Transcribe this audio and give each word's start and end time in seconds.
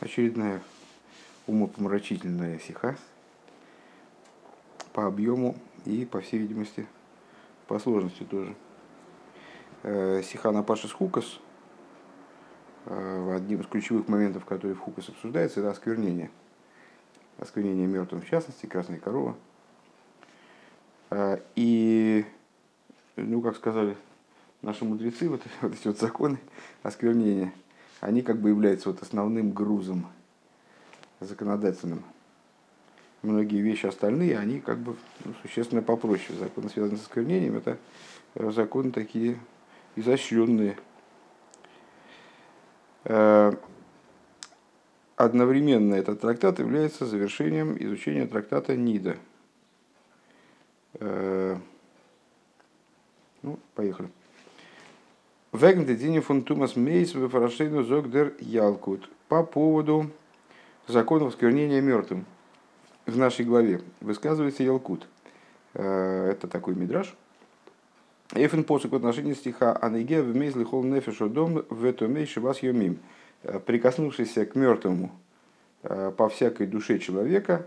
очередная 0.00 0.62
умопомрачительная 1.46 2.58
сиха 2.58 2.96
по 4.92 5.06
объему 5.06 5.56
и, 5.84 6.04
по 6.04 6.20
всей 6.20 6.38
видимости, 6.38 6.86
по 7.66 7.78
сложности 7.78 8.24
тоже. 8.24 8.54
Э, 9.82 10.22
сиха 10.22 10.50
на 10.52 10.62
Пашес 10.62 10.92
Хукас, 10.92 11.38
э, 12.86 13.34
одним 13.36 13.60
из 13.60 13.66
ключевых 13.66 14.08
моментов, 14.08 14.44
который 14.44 14.72
в 14.72 14.80
Хукас 14.80 15.08
обсуждается, 15.08 15.60
это 15.60 15.70
осквернение. 15.70 16.30
Осквернение 17.38 17.86
мертвым, 17.86 18.22
в 18.22 18.26
частности, 18.28 18.66
красная 18.66 18.98
корова. 18.98 19.36
Э, 21.10 21.38
и, 21.54 22.24
ну, 23.16 23.40
как 23.42 23.56
сказали 23.56 23.96
наши 24.62 24.84
мудрецы, 24.84 25.28
вот, 25.28 25.42
вот 25.60 25.74
эти 25.74 25.86
вот 25.86 25.98
законы 25.98 26.38
осквернения– 26.82 27.52
они 28.00 28.22
как 28.22 28.38
бы 28.40 28.50
являются 28.50 28.90
вот 28.90 29.02
основным 29.02 29.52
грузом 29.52 30.06
законодательным. 31.20 32.04
Многие 33.22 33.60
вещи 33.60 33.86
остальные, 33.86 34.38
они 34.38 34.60
как 34.60 34.78
бы 34.78 34.96
ну, 35.24 35.34
существенно 35.42 35.82
попроще. 35.82 36.38
Законы, 36.38 36.68
связанные 36.68 36.98
с 36.98 37.02
осквернением, 37.02 37.56
это 37.56 37.78
э, 38.34 38.50
законы 38.50 38.92
такие 38.92 39.38
изощренные. 39.96 40.78
Э, 43.04 43.52
одновременно 45.16 45.94
этот 45.94 46.20
трактат 46.20 46.58
является 46.58 47.06
завершением 47.06 47.76
изучения 47.78 48.26
трактата 48.26 48.76
Нида. 48.76 49.16
Э, 50.94 51.56
ну, 53.42 53.58
поехали. 53.74 54.10
Веген 55.56 55.86
дедини 55.86 56.20
фон 56.20 56.42
Тумас 56.42 56.76
Мейс 56.76 57.14
в 57.14 57.30
Фарашейну 57.30 57.82
Зогдер 57.82 58.34
Ялкут. 58.40 59.08
По 59.28 59.42
поводу 59.42 60.10
законов 60.86 61.32
сквернения 61.32 61.80
мертвым. 61.80 62.26
В 63.06 63.16
нашей 63.16 63.46
главе 63.46 63.80
высказывается 64.02 64.62
Ялкут. 64.62 65.08
Э, 65.72 66.28
это 66.32 66.46
такой 66.46 66.74
мидраж. 66.74 67.14
Эфен 68.34 68.64
посук 68.64 68.92
в 68.92 68.96
отношении 68.96 69.32
стиха 69.32 69.72
Анеге 69.72 70.20
в 70.20 70.36
Мейс 70.36 70.54
Лихол 70.54 70.82
Нефешу 70.82 71.30
дом 71.30 71.64
в 71.70 71.86
эту 71.86 72.06
мейши 72.06 72.38
вас 72.38 72.62
йомим. 72.62 72.98
Э, 73.42 73.58
прикоснувшийся 73.58 74.44
к 74.44 74.56
мертвому 74.56 75.10
э, 75.84 76.12
по 76.14 76.28
всякой 76.28 76.66
душе 76.66 76.98
человека 76.98 77.66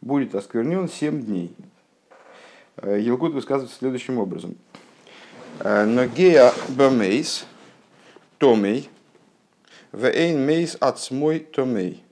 будет 0.00 0.34
осквернен 0.34 0.88
семь 0.88 1.20
дней. 1.22 1.54
Елкут 2.82 3.34
высказывается 3.34 3.76
следующим 3.76 4.16
образом. 4.18 4.56
Но 5.58 6.06
гея 6.06 6.52
бамейс, 6.68 7.46
томей, 8.38 8.90
вейн 9.92 10.44
мейс 10.44 10.76
от 10.80 11.00
смой 11.00 11.40
томей. 11.40 12.04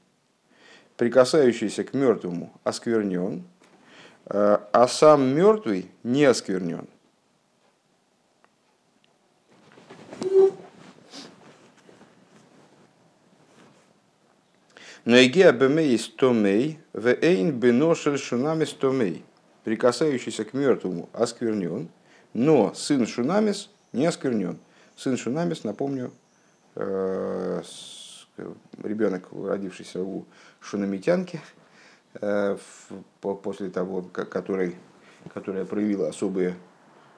Прикасающийся 0.97 1.85
к 1.85 1.93
мертвому 1.93 2.53
осквернен, 2.65 3.45
а 4.27 4.87
сам 4.89 5.35
мертвый 5.35 5.91
не 6.03 6.25
осквернен. 6.25 6.87
Но 15.05 15.23
игея 15.23 15.53
бемейс 15.53 16.09
томей, 16.09 16.79
вейн 16.95 17.51
беношель 17.53 18.19
шунамис 18.19 18.73
томей. 18.73 19.23
Прикасающийся 19.65 20.45
к 20.45 20.55
мертвому 20.55 21.11
осквернен, 21.13 21.91
но 22.35 22.75
сын 22.75 23.07
Шунамис 23.07 23.71
не 23.93 24.07
осквернен. 24.07 24.59
Сын 24.97 25.17
Шунамис, 25.17 25.65
напомню, 25.65 26.13
э, 26.75 27.63
ребенок, 28.83 29.29
родившийся 29.33 30.03
у 30.03 30.27
шунамитянки, 30.61 31.41
э, 32.21 32.57
после 33.21 33.71
того, 33.71 34.03
который, 34.03 34.77
которая 35.33 35.65
проявила 35.65 36.09
особые, 36.09 36.57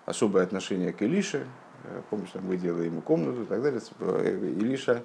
особое 0.04 0.44
отношение 0.44 0.92
к 0.92 1.02
Илише, 1.02 1.46
э, 1.84 2.02
помнишь, 2.10 2.30
там 2.32 2.46
выделила 2.46 2.82
ему 2.82 3.00
комнату 3.00 3.42
и 3.42 3.46
так 3.46 3.62
далее, 3.62 3.80
Илиша 4.60 5.02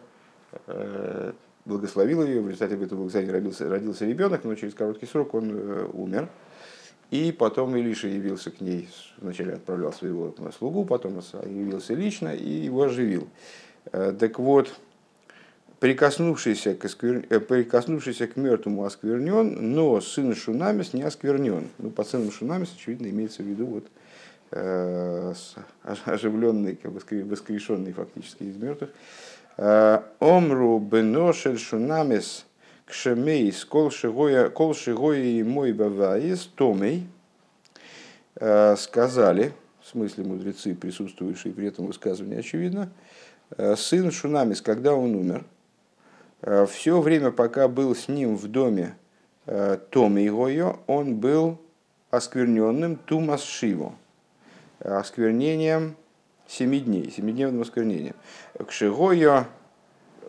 благословила 1.63 2.23
ее, 2.23 2.41
в 2.41 2.47
результате 2.47 2.75
этого 2.75 2.99
благословения 2.99 3.33
родился, 3.33 3.69
родился 3.69 4.05
ребенок, 4.05 4.43
но 4.43 4.55
через 4.55 4.73
короткий 4.73 5.05
срок 5.05 5.35
он 5.35 5.51
умер. 5.93 6.27
И 7.11 7.33
потом 7.33 7.75
Илиша 7.75 8.07
явился 8.07 8.51
к 8.51 8.61
ней, 8.61 8.89
вначале 9.17 9.53
отправлял 9.53 9.91
своего 9.91 10.33
слугу, 10.57 10.85
потом 10.85 11.19
явился 11.43 11.93
лично 11.93 12.33
и 12.33 12.49
его 12.49 12.83
оживил. 12.83 13.27
Э, 13.91 14.15
так 14.17 14.39
вот, 14.39 14.73
прикоснувшийся 15.79 16.73
к, 16.73 16.85
осквер... 16.85 17.25
Э, 17.29 17.41
прикоснувшийся 17.41 18.27
к 18.27 18.37
мертвому 18.37 18.85
осквернен, 18.85 19.73
но 19.73 19.99
сын 19.99 20.33
Шунамис 20.33 20.93
не 20.93 21.03
осквернен. 21.03 21.67
Ну, 21.79 21.89
по 21.89 22.05
сыном 22.05 22.31
Шунамис, 22.31 22.73
очевидно, 22.73 23.07
имеется 23.07 23.43
в 23.43 23.45
виду 23.45 23.65
вот, 23.65 23.87
э, 24.51 25.33
оживленный, 26.05 26.77
как 26.77 26.93
бы 26.93 27.01
воскрешенный 27.25 27.91
фактически 27.91 28.43
из 28.43 28.55
мертвых. 28.55 28.91
Э, 29.57 29.99
Омру 30.21 30.79
беношель 30.79 31.59
Шунамис– 31.59 32.45
кшемейс 32.91 33.63
кол 33.63 33.89
шигоя 33.89 34.51
и 35.23 35.43
мой 35.43 35.71
баваис 35.71 36.45
томей 36.55 37.07
э, 38.35 38.75
сказали, 38.77 39.53
в 39.81 39.87
смысле 39.87 40.25
мудрецы, 40.25 40.75
присутствующие 40.75 41.53
при 41.53 41.67
этом 41.67 41.87
высказывании, 41.87 42.39
очевидно, 42.39 42.91
э, 43.57 43.77
сын 43.77 44.11
Шунамис, 44.11 44.61
когда 44.61 44.93
он 44.93 45.15
умер, 45.15 45.45
э, 46.41 46.65
все 46.69 46.99
время, 46.99 47.31
пока 47.31 47.69
был 47.69 47.95
с 47.95 48.09
ним 48.09 48.35
в 48.35 48.47
доме 48.47 48.95
Томей 49.89 50.29
Гойо, 50.29 50.77
он 50.85 51.15
был 51.15 51.57
оскверненным 52.11 52.95
Тумас 52.95 53.43
Шиву, 53.43 53.95
осквернением 54.79 55.95
семи 56.47 56.79
дней, 56.79 57.09
семидневным 57.09 57.61
осквернением. 57.61 58.15
Кшигойо 58.67 59.47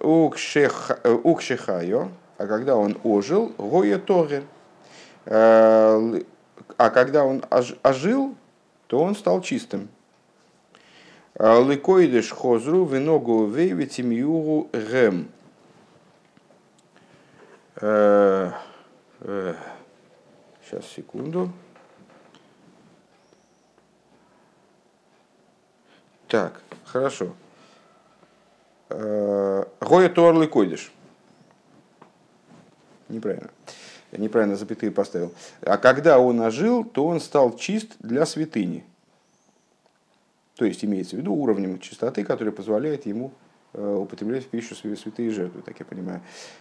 Укшехайо, 0.01 1.19
а 2.43 2.47
когда 2.49 2.75
он 2.75 2.99
ожил, 3.05 3.55
гоя 3.57 4.01
тоге. 4.01 4.43
Э, 5.27 6.21
а 6.77 6.91
когда 6.91 7.25
он 7.25 7.45
ожил, 7.85 8.35
то 8.89 8.99
он 8.99 9.15
стал 9.15 9.43
чистым. 9.43 9.89
Э, 11.37 11.63
Ликоидеш 11.63 12.33
хозру 12.33 12.85
виногу 12.85 13.47
вейвити 13.47 14.03
миюгу 14.03 14.69
гем. 14.73 15.29
Сейчас, 17.77 18.55
э, 19.21 19.55
секунду. 20.97 21.53
Так, 26.27 26.61
хорошо. 26.87 27.37
Гоя 28.89 30.09
Туар 30.09 30.49
Койдыш 30.49 30.91
неправильно. 33.13 33.51
Неправильно 34.13 34.57
запятые 34.57 34.91
поставил. 34.91 35.33
А 35.63 35.79
когда 35.79 36.19
он 36.19 36.41
ожил, 36.41 36.85
то 36.85 37.07
он 37.07 37.21
стал 37.21 37.57
чист 37.57 37.93
для 38.01 38.27
святыни. 38.27 38.85
То 40.57 40.67
есть 40.67 40.85
имеется 40.85 41.17
в 41.17 41.19
виду 41.19 41.33
уровнем 41.35 41.79
чистоты, 41.79 42.25
который 42.25 42.53
позволяет 42.53 43.07
ему 43.07 43.33
э, 43.73 43.95
употреблять 43.95 44.45
в 44.45 44.49
пищу 44.49 44.75
святые 44.75 45.31
жертвы, 45.31 45.63
так 45.63 45.79
я 45.81 45.87
понимаю. 45.87 46.21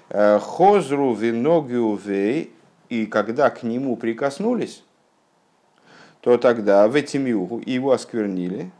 Э, 0.09 0.39
Хозру 0.39 1.13
виногиу 1.13 1.95
вей, 1.95 2.53
и 2.89 3.05
когда 3.05 3.49
к 3.49 3.63
нему 3.63 3.97
прикоснулись, 3.97 4.83
то 6.21 6.37
тогда 6.37 6.87
в 6.87 6.95
этим 6.95 7.25
его 7.25 7.91
осквернили, 7.91 8.71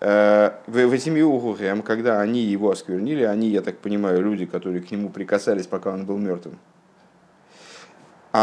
э, 0.00 0.52
в 0.66 0.92
этим 0.92 1.14
гэм, 1.54 1.82
когда 1.82 2.20
они 2.20 2.40
его 2.40 2.70
осквернили, 2.70 3.24
они, 3.24 3.48
я 3.48 3.62
так 3.62 3.78
понимаю, 3.78 4.22
люди, 4.22 4.46
которые 4.46 4.82
к 4.82 4.90
нему 4.90 5.08
прикасались, 5.08 5.66
пока 5.66 5.90
он 5.90 6.06
был 6.06 6.18
мертвым, 6.18 6.58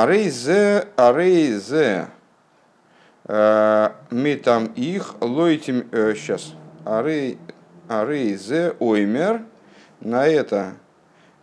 Арейзе, 0.02 0.90
арейзе, 0.98 2.10
э, 3.24 3.90
мы 4.12 4.36
там 4.36 4.66
их 4.76 5.16
лойтим, 5.22 5.88
сейчас, 6.16 6.54
э, 6.84 6.90
арей, 6.98 7.38
арейзе 7.88 8.76
оймер, 8.80 9.46
на 10.02 10.28
это 10.28 10.74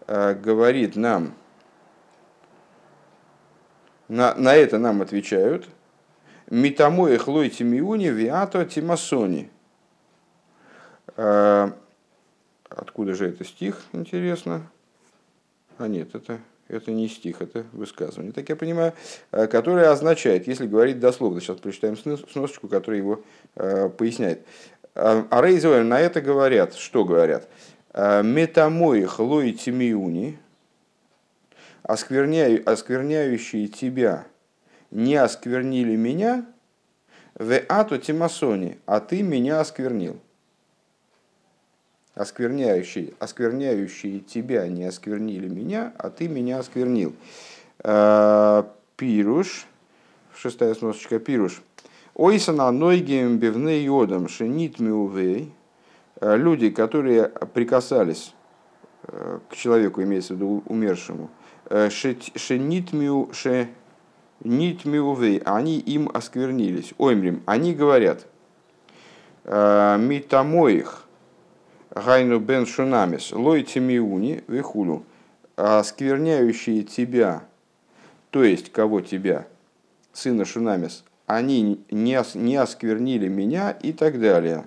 э, 0.07 0.35
говорит 0.35 0.97
нам, 0.97 1.35
на, 4.09 4.35
на 4.35 4.55
это 4.55 4.79
нам 4.79 5.01
отвечают, 5.01 5.67
Митамой 6.51 7.17
хлой 7.17 7.49
тимиуни 7.49 8.09
виато 8.09 8.67
тимасони. 8.67 9.51
Откуда 11.17 13.15
же 13.15 13.31
это 13.31 13.45
стих, 13.47 13.81
интересно? 13.93 14.71
А 15.79 15.89
нет, 15.89 16.15
это 16.15 16.39
это 16.73 16.91
не 16.91 17.09
стих, 17.09 17.41
это 17.41 17.65
высказывание, 17.73 18.33
так 18.33 18.49
я 18.49 18.57
понимаю, 18.57 18.93
э, 19.31 19.47
которое 19.47 19.91
означает, 19.91 20.47
если 20.47 20.67
говорить 20.67 21.01
дословно, 21.01 21.41
сейчас 21.41 21.59
прочитаем 21.59 21.97
сносочку, 21.97 22.69
которая 22.69 23.01
его 23.01 23.23
э, 23.57 23.89
поясняет. 23.89 24.47
А, 24.95 25.27
а 25.31 25.43
Рейзуэль 25.43 25.85
на 25.85 26.01
это 26.01 26.21
говорят, 26.21 26.75
что 26.75 27.05
говорят? 27.05 27.49
Э, 27.93 28.23
Метамоих 28.23 29.19
лои 29.19 29.53
тимиуни, 29.53 30.39
оскверняю, 31.83 32.63
оскверняющие 32.69 33.69
тебя 33.69 34.27
не 34.91 35.17
осквернили 35.17 35.97
меня, 35.97 36.47
в 37.35 37.61
ату 37.69 37.99
тимасони, 37.99 38.79
а 38.87 39.01
ты 39.01 39.23
меня 39.23 39.61
осквернил. 39.61 40.19
Оскверняющие, 42.15 43.15
оскверняющие 43.21 44.21
тебя 44.21 44.69
не 44.69 44.85
осквернили 44.85 45.49
меня, 45.49 45.95
а 45.97 46.11
ты 46.11 46.29
меня 46.29 46.59
осквернил. 46.59 47.15
Э, 47.83 48.65
пируш, 48.97 49.67
шестая 50.37 50.75
сносочка 50.75 51.19
Пируш. 51.19 51.63
Ойсана 52.15 52.71
нойгем 52.71 53.39
бивны 53.39 53.83
йодом 53.83 54.29
шенит 54.29 54.79
миувей. 54.79 55.55
Э, 56.21 56.37
люди, 56.37 56.69
которые 56.69 57.29
прикасались 57.55 58.35
э, 59.05 59.39
к 59.49 59.57
человеку, 59.57 60.03
имеется 60.03 60.35
в 60.35 60.37
виду 60.37 60.63
умершему, 60.67 61.31
шенит 61.71 62.93
миу 62.93 63.31
ше 63.33 63.69
нит 64.45 64.85
миувей, 64.85 65.39
они 65.47 65.79
им 65.79 66.11
осквернились. 66.13 66.93
Оймрим, 66.99 67.43
они 67.47 67.75
говорят, 67.75 68.27
митамоих, 69.45 71.07
гайну 71.95 72.41
бен 72.41 72.67
шунамис, 72.67 73.33
лойте 73.33 73.81
миуни, 73.81 74.43
вихулю, 74.49 75.05
оскверняющие 75.57 76.83
тебя, 76.83 77.45
то 78.31 78.43
есть 78.45 78.73
кого 78.73 79.01
тебя, 79.01 79.47
сына 80.13 80.45
Шунамис, 80.45 81.05
они 81.27 81.85
не, 81.91 82.19
не 82.35 82.57
осквернили 82.57 83.29
меня 83.29 83.71
и 83.71 83.93
так 83.93 84.21
далее. 84.21 84.65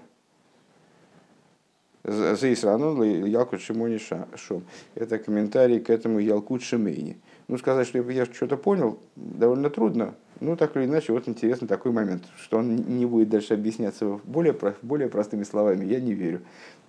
Зейсрану 2.03 3.01
Ялкут 3.01 3.61
Шимони 3.61 3.97
Шом. 3.97 4.63
Это 4.93 5.17
комментарий 5.17 5.79
к 5.79 5.89
этому 5.89 6.19
Ялкут 6.19 6.61
Шимейни. 6.61 7.17
Ну, 7.47 7.57
сказать, 7.57 7.87
что 7.87 7.99
я 8.11 8.25
что-то 8.25 8.57
понял, 8.57 8.99
довольно 9.15 9.71
трудно. 9.71 10.13
Ну, 10.39 10.55
так 10.55 10.75
или 10.77 10.85
иначе, 10.85 11.13
вот 11.13 11.27
интересный 11.27 11.67
такой 11.67 11.91
момент, 11.91 12.23
что 12.37 12.59
он 12.59 12.75
не 12.75 13.05
будет 13.05 13.29
дальше 13.29 13.55
объясняться 13.55 14.19
более, 14.23 14.55
более 14.83 15.09
простыми 15.09 15.43
словами, 15.43 15.85
я 15.85 15.99
не 15.99 16.13
верю. 16.13 16.41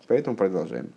Поэтому 0.06 0.36
продолжаем. 0.36 0.92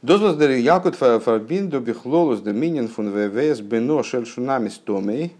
Дозвоз 0.00 0.36
дер 0.36 0.50
Ялкут 0.50 0.96
Фарбин 0.96 1.68
до 1.68 1.80
Бихлолус 1.80 2.40
Доминин 2.40 2.88
фун 2.88 3.10
ВВС 3.10 3.60
Бено 3.60 4.02
Шельшунами 4.02 4.68
Стомей 4.68 5.36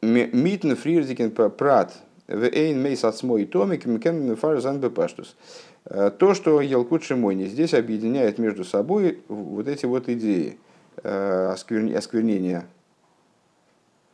Митн 0.00 0.74
Фрирзикен 0.74 1.30
Прат 1.30 1.94
Вейн 2.26 2.82
Мейс 2.82 3.04
Ацмой 3.04 3.44
Томик 3.44 3.86
Микен 3.86 4.28
Мефарзан 4.28 4.80
Бепаштус. 4.80 5.36
То, 5.84 6.34
что 6.34 6.60
Ялкут 6.60 7.04
Шимони 7.04 7.44
здесь 7.44 7.72
объединяет 7.72 8.38
между 8.38 8.64
собой 8.64 9.20
вот 9.28 9.68
эти 9.68 9.86
вот 9.86 10.08
идеи 10.08 10.58
осквернения 11.04 12.66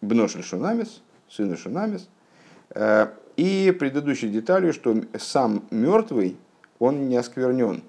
Бношель 0.02 0.42
Шунамис, 0.42 1.00
сына 1.30 1.56
Шунамис, 1.56 2.06
и 3.36 3.70
предыдущей 3.78 4.28
деталью, 4.28 4.72
что 4.72 4.94
сам 5.18 5.64
мертвый, 5.70 6.36
он 6.78 7.08
не 7.08 7.16
осквернен. 7.16 7.82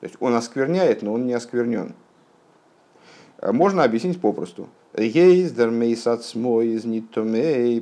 То 0.00 0.06
есть 0.06 0.16
он 0.20 0.34
оскверняет, 0.34 1.02
но 1.02 1.12
он 1.12 1.26
не 1.26 1.32
осквернен. 1.32 1.94
Можно 3.42 3.84
объяснить 3.84 4.20
попросту. 4.20 4.68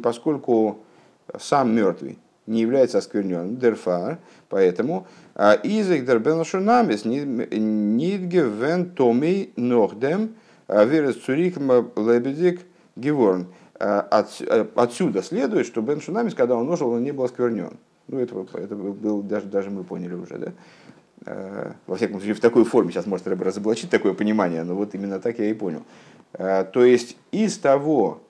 Поскольку 0.02 0.78
сам 1.38 1.75
мертвый 1.75 2.19
не 2.46 2.61
является 2.61 2.99
оскверненным, 2.99 3.56
дерфар, 3.56 4.19
поэтому 4.49 5.06
изек 5.34 6.05
дербен 6.05 6.44
шунамис 6.44 7.05
нидгевен 7.05 8.90
томей 8.90 9.52
нохдем 9.56 10.37
верес 10.69 11.17
цурик 11.17 11.58
лебедик 11.58 12.61
геворн. 12.96 13.46
Отсюда 13.78 15.23
следует, 15.23 15.67
что 15.67 15.82
Бен 15.82 16.00
Шунамис, 16.00 16.34
когда 16.34 16.56
он 16.56 16.67
ножил, 16.67 16.90
он 16.90 17.05
не 17.05 17.12
был 17.12 17.25
осквернен. 17.25 17.76
Ну, 18.08 18.19
это, 18.19 18.46
это 18.55 18.75
был, 18.75 19.23
даже, 19.23 19.46
даже 19.46 19.70
мы 19.70 19.84
поняли 19.84 20.14
уже, 20.14 20.38
да? 20.38 20.52
Э, 21.25 21.73
во 21.87 21.96
всяком 21.96 22.19
случае, 22.19 22.34
в 22.34 22.40
такой 22.40 22.64
форме, 22.64 22.93
сейчас 22.93 23.06
может 23.06 23.26
разоблачить 23.26 23.90
такое 23.90 24.14
понимание, 24.14 24.62
но 24.62 24.75
вот 24.75 24.94
именно 24.94 25.19
так 25.19 25.38
я 25.38 25.50
и 25.50 25.55
понял. 25.55 25.82
Э, 26.34 26.64
то 26.64 26.84
есть 26.84 27.17
из 27.32 27.58
того, 27.58 28.23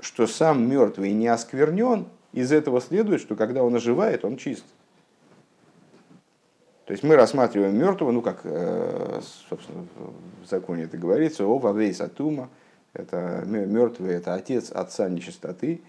что 0.00 0.26
сам 0.26 0.68
мертвый 0.68 1.12
не 1.12 1.28
осквернен, 1.28 2.06
из 2.32 2.52
этого 2.52 2.80
следует, 2.80 3.20
что 3.20 3.36
когда 3.36 3.62
он 3.62 3.74
оживает, 3.74 4.24
он 4.24 4.36
чист. 4.36 4.64
То 6.86 6.92
есть 6.92 7.02
мы 7.02 7.16
рассматриваем 7.16 7.76
мертвого, 7.76 8.10
ну 8.10 8.22
как, 8.22 8.40
э, 8.44 9.20
собственно, 9.48 9.86
в 10.44 10.48
законе 10.48 10.84
это 10.84 10.96
говорится, 10.96 11.44
о 11.44 11.58
вавейс 11.58 12.00
атума, 12.00 12.48
это 12.96 13.42
мертвый, 13.46 14.14
это 14.14 14.34
отец 14.34 14.70
отца 14.70 15.08
нечистоты, 15.08 15.80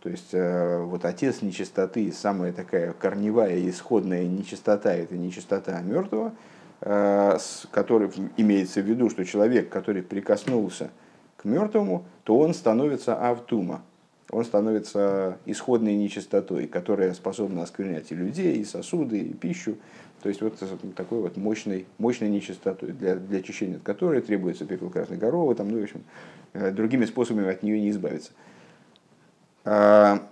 то 0.00 0.10
есть 0.10 0.32
э, 0.32 0.80
вот 0.82 1.04
отец 1.04 1.42
нечистоты, 1.42 2.12
самая 2.12 2.52
такая 2.52 2.92
корневая 2.92 3.68
исходная 3.68 4.24
нечистота, 4.24 4.94
это 4.94 5.16
нечистота 5.16 5.80
мертвого, 5.80 6.34
э, 6.80 7.38
который 7.70 8.10
имеется 8.36 8.80
в 8.80 8.84
виду, 8.84 9.10
что 9.10 9.24
человек, 9.24 9.68
который 9.68 10.02
прикоснулся 10.02 10.90
к 11.36 11.44
мертвому, 11.44 12.04
то 12.24 12.38
он 12.38 12.54
становится 12.54 13.20
автума, 13.20 13.82
он 14.30 14.44
становится 14.44 15.38
исходной 15.46 15.96
нечистотой, 15.96 16.66
которая 16.66 17.14
способна 17.14 17.62
осквернять 17.62 18.12
и 18.12 18.14
людей, 18.14 18.56
и 18.56 18.64
сосуды, 18.64 19.18
и 19.18 19.32
пищу. 19.32 19.76
То 20.22 20.28
есть 20.28 20.42
вот 20.42 20.58
такой 20.96 21.20
вот 21.20 21.36
мощной, 21.36 21.86
мощной 21.98 22.28
нечистотой, 22.28 22.90
для, 22.90 23.14
для 23.14 23.38
очищения 23.38 23.76
от 23.76 23.82
которой 23.82 24.20
требуется 24.20 24.64
пепел 24.64 24.90
красной 24.90 25.16
коровы, 25.16 25.54
там, 25.54 25.68
ну, 25.70 25.80
в 25.80 25.82
общем, 25.82 26.02
другими 26.54 27.04
способами 27.04 27.50
от 27.50 27.62
нее 27.62 27.80
не 27.80 27.90
избавиться. 27.90 28.32
А, 29.64 30.26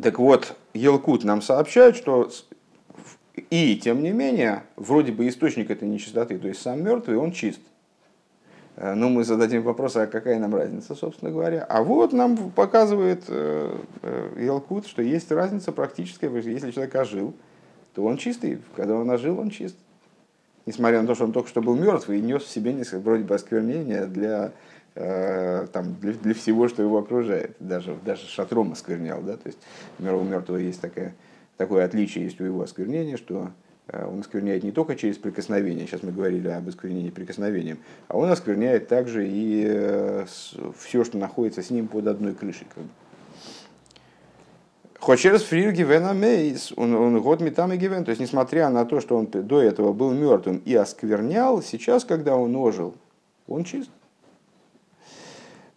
так 0.00 0.18
вот, 0.18 0.56
Елкут 0.74 1.24
нам 1.24 1.40
сообщает, 1.40 1.96
что 1.96 2.30
и, 3.50 3.76
тем 3.76 4.02
не 4.02 4.10
менее, 4.10 4.64
вроде 4.76 5.12
бы 5.12 5.26
источник 5.28 5.70
этой 5.70 5.88
нечистоты, 5.88 6.38
то 6.38 6.48
есть 6.48 6.60
сам 6.60 6.82
мертвый, 6.82 7.16
он 7.16 7.32
чист. 7.32 7.60
А, 8.76 8.94
ну, 8.94 9.08
мы 9.08 9.24
зададим 9.24 9.62
вопрос, 9.62 9.96
а 9.96 10.06
какая 10.06 10.38
нам 10.38 10.54
разница, 10.54 10.94
собственно 10.94 11.30
говоря. 11.30 11.64
А 11.64 11.82
вот 11.82 12.12
нам 12.12 12.50
показывает 12.50 13.24
э, 13.28 13.78
э, 14.02 14.44
Елкут, 14.44 14.86
что 14.86 15.00
есть 15.00 15.30
разница 15.30 15.72
практическая. 15.72 16.28
Если 16.30 16.70
человек 16.70 16.94
ожил, 16.94 17.34
то 17.94 18.04
он 18.04 18.18
чистый. 18.18 18.58
Когда 18.76 18.94
он 18.94 19.08
ожил, 19.08 19.38
он 19.38 19.48
чист. 19.48 19.76
Несмотря 20.66 21.00
на 21.00 21.06
то, 21.06 21.14
что 21.14 21.24
он 21.24 21.32
только 21.32 21.48
что 21.48 21.62
был 21.62 21.76
мертвый 21.76 22.18
и 22.18 22.22
нес 22.22 22.42
в 22.42 22.48
себе 22.48 22.72
несколько 22.72 23.00
вроде 23.00 23.24
бы 23.24 23.34
осквернения 23.34 24.06
для 24.06 24.52
Э, 24.52 24.71
там, 24.94 25.94
для, 26.00 26.12
для 26.12 26.34
всего, 26.34 26.68
что 26.68 26.82
его 26.82 26.98
окружает. 26.98 27.56
Даже, 27.60 27.96
даже 28.04 28.26
шатром 28.26 28.72
осквернял. 28.72 29.22
Да? 29.22 29.36
То 29.36 29.46
есть 29.46 29.58
у 29.98 30.02
мертвого 30.02 30.58
есть 30.58 30.80
такое, 30.80 31.14
такое 31.56 31.84
отличие 31.84 32.24
есть 32.24 32.40
у 32.40 32.44
его 32.44 32.62
осквернения, 32.62 33.16
что 33.16 33.50
э, 33.88 34.04
он 34.04 34.20
оскверняет 34.20 34.64
не 34.64 34.72
только 34.72 34.96
через 34.96 35.16
прикосновение, 35.16 35.86
сейчас 35.86 36.02
мы 36.02 36.12
говорили 36.12 36.48
об 36.48 36.68
осквернении 36.68 37.10
прикосновением, 37.10 37.78
а 38.08 38.18
он 38.18 38.30
оскверняет 38.30 38.88
также 38.88 39.26
и 39.26 39.64
э, 39.66 40.26
все, 40.78 41.04
что 41.04 41.16
находится 41.18 41.62
с 41.62 41.70
ним 41.70 41.88
под 41.88 42.06
одной 42.06 42.34
крышей. 42.34 42.66
Хочерс 44.98 45.42
фрирги 45.42 45.82
вена 45.82 46.12
мейс, 46.12 46.72
он 46.76 47.20
год 47.22 47.40
метам 47.40 47.72
и 47.72 47.76
гивен. 47.76 48.04
То 48.04 48.10
есть, 48.10 48.20
несмотря 48.20 48.68
на 48.68 48.84
то, 48.84 49.00
что 49.00 49.16
он 49.16 49.26
до 49.26 49.60
этого 49.60 49.92
был 49.92 50.12
мертвым 50.12 50.62
и 50.64 50.76
осквернял, 50.76 51.60
сейчас, 51.60 52.04
когда 52.04 52.36
он 52.36 52.54
ожил, 52.54 52.94
он 53.48 53.64
чист. 53.64 53.90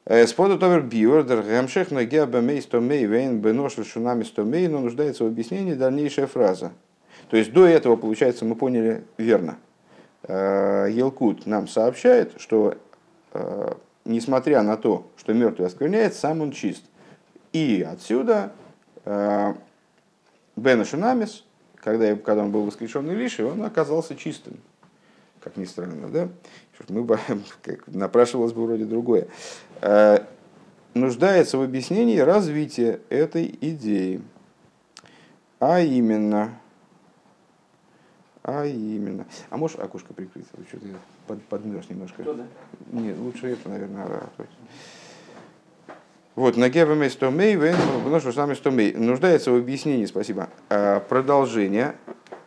Э, 0.08 0.28
Споду 0.28 0.60
товер 0.60 0.82
биордер 0.84 1.42
гемшех 1.42 1.90
на 1.90 2.06
геабамей 2.06 2.62
стомей 2.62 3.06
вейн 3.06 3.40
бенош 3.40 3.74
шунами 3.86 4.24
стомей, 4.24 4.68
но 4.68 4.80
нуждается 4.80 5.24
в 5.24 5.28
объяснении 5.28 5.74
дальнейшая 5.74 6.28
фраза. 6.28 6.74
То 7.30 7.38
есть 7.38 7.52
до 7.52 7.66
этого, 7.66 7.96
получается, 7.96 8.46
мы 8.46 8.56
поняли 8.56 9.04
верно. 9.18 9.58
Э, 10.24 10.88
Елкут 10.92 11.48
нам 11.48 11.68
сообщает, 11.68 12.34
что 12.38 12.76
э, 13.34 13.74
несмотря 14.06 14.62
на 14.62 14.78
то, 14.78 15.08
что 15.18 15.34
мертвый 15.34 15.68
оскверняет, 15.68 16.14
сам 16.14 16.42
он 16.42 16.52
чист. 16.52 16.84
И 17.52 17.88
отсюда 17.90 18.52
Бена 19.06 19.56
Шунамис, 20.84 21.46
когда, 21.76 22.16
когда 22.16 22.44
он 22.44 22.52
был 22.52 22.64
воскрешен 22.64 23.10
Илиши, 23.10 23.46
он 23.46 23.64
оказался 23.64 24.16
чистым. 24.16 24.58
Как 25.40 25.58
ни 25.58 25.66
странно, 25.66 26.10
да? 26.10 26.28
Мы, 26.90 27.08
как, 27.62 27.88
напрашивалось 27.88 28.54
бы 28.54 28.66
вроде 28.66 28.86
другое. 28.86 29.28
Э, 29.86 30.26
нуждается 30.96 31.60
в 31.60 31.62
объяснении 31.62 32.18
развития 32.18 33.02
этой 33.10 33.56
идеи. 33.62 34.20
А 35.60 35.80
именно, 35.80 36.58
а 38.42 38.66
именно. 38.66 39.26
А 39.52 39.58
можешь 39.58 39.78
окошко 39.78 40.12
прикрыть? 40.16 40.48
Что-то 40.68 40.88
я 40.88 40.96
под, 41.28 41.44
подмерз 41.44 41.88
немножко. 41.90 42.24
Что, 42.24 42.34
да? 42.34 42.46
Нет, 42.92 43.16
лучше 43.20 43.52
это, 43.52 43.70
наверное. 43.70 44.08
Вот, 46.34 46.58
на 46.58 46.70
геваме 46.70 47.12
стомей, 47.12 47.56
вношу 47.56 48.34
сами 48.34 48.56
стомей. 48.56 48.92
Нуждается 48.94 49.52
в 49.52 49.56
объяснении, 49.56 50.06
спасибо, 50.08 50.50
э, 50.70 51.00
продолжение, 51.00 51.96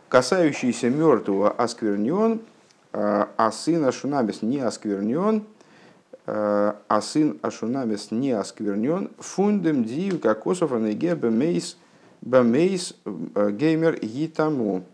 касающееся 0.08 0.90
мертвого 0.90 1.52
осквернен, 1.52 2.40
а 2.92 3.50
сын 3.52 3.84
Ашунамис 3.84 4.42
не 4.42 4.58
осквернен, 4.58 5.44
а 6.30 7.00
сын 7.00 7.38
Ашунамис 7.40 8.10
не 8.10 8.32
осквернен, 8.32 9.10
фундем 9.18 9.82
дию 9.84 10.18
кокосов 10.18 10.72
анеге 10.72 11.14
бемейс 11.14 11.78
бемейс 12.20 12.94
геймер 13.06 13.98
гитаму. 14.00 14.84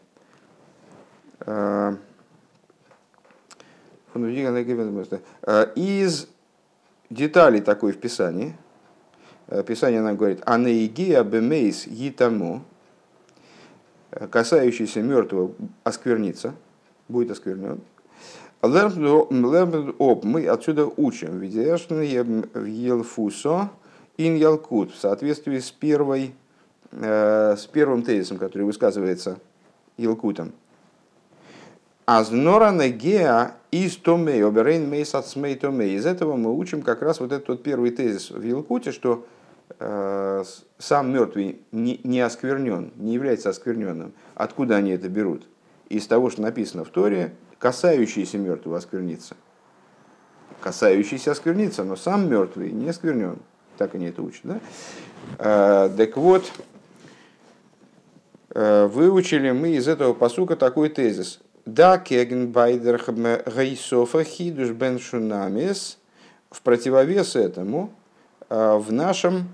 Из 5.75 6.29
деталей 7.11 7.61
такой 7.63 7.93
в 7.93 7.99
Писании, 7.99 8.57
Писание 9.67 10.03
нам 10.03 10.17
говорит, 10.17 10.41
«Анеигия 10.47 11.25
бемейс 11.25 11.89
гитаму», 11.89 12.63
касающийся 14.31 15.03
мертвого 15.03 15.53
осквернится, 15.83 16.55
будет 17.09 17.33
осквернен. 17.33 17.81
Об, 18.65 20.25
мы 20.25 20.47
отсюда 20.47 20.87
учим, 20.87 21.39
в 21.39 22.65
Елфусо 22.65 23.71
ин 24.17 24.37
Ялкут, 24.37 24.93
в 24.93 24.99
соответствии 24.99 25.59
с, 25.59 25.71
первой, 25.71 26.35
э, 26.93 27.57
с 27.59 27.67
первым 27.67 28.03
тезисом, 28.03 28.39
который 28.39 28.63
высказывается 28.63 29.39
Елкутом. 29.99 30.53
Азнора 32.07 32.71
негеа 32.71 33.53
из 33.71 33.97
томей, 33.97 34.43
оберейн 34.43 34.89
мейс 34.89 35.15
от 35.15 35.27
смей 35.27 35.57
томей. 35.57 35.97
Из 35.97 36.07
этого 36.07 36.37
мы 36.37 36.57
учим 36.57 36.81
как 36.81 37.03
раз 37.03 37.21
вот 37.21 37.33
этот 37.33 37.49
вот 37.49 37.63
первый 37.63 37.91
тезис 37.91 38.31
в 38.31 38.43
Елкуте, 38.43 38.93
что 38.93 39.27
э, 39.79 40.45
сам 40.79 41.13
мертвый 41.13 41.61
не, 41.71 42.01
не 42.03 42.21
осквернен, 42.21 42.93
не 42.97 43.13
является 43.13 43.51
оскверненным. 43.51 44.13
Откуда 44.35 44.77
они 44.77 44.93
это 44.93 45.11
берут? 45.11 45.47
Из 45.91 46.07
того, 46.07 46.31
что 46.31 46.41
написано 46.41 46.85
в 46.85 46.89
Торе, 46.89 47.35
касающийся 47.65 48.37
мертвого 48.37 48.77
осквернится. 48.77 49.37
Касающийся 50.61 51.31
осквернится, 51.31 51.83
но 51.83 51.97
сам 51.97 52.29
мертвый 52.29 52.71
не 52.71 52.91
осквернен. 52.91 53.39
Так 53.79 53.95
они 53.95 54.09
это 54.09 54.21
учат. 54.21 54.43
Да? 54.45 54.61
Э, 55.39 55.97
так 55.97 56.15
вот, 56.19 56.45
э, 58.51 58.85
выучили 58.85 59.51
мы 59.53 59.77
из 59.77 59.89
этого 59.89 60.13
посука 60.13 60.57
такой 60.57 60.91
тезис. 60.91 61.41
Да, 61.65 61.97
кегенбайдер 61.97 63.03
гайсофа 63.57 64.25
хидуш 64.25 64.69
бен 64.69 64.99
шунамис. 64.99 65.97
В 66.51 66.61
противовес 66.61 67.35
этому, 67.35 67.95
э, 68.51 68.77
в 68.77 68.93
нашем, 68.93 69.49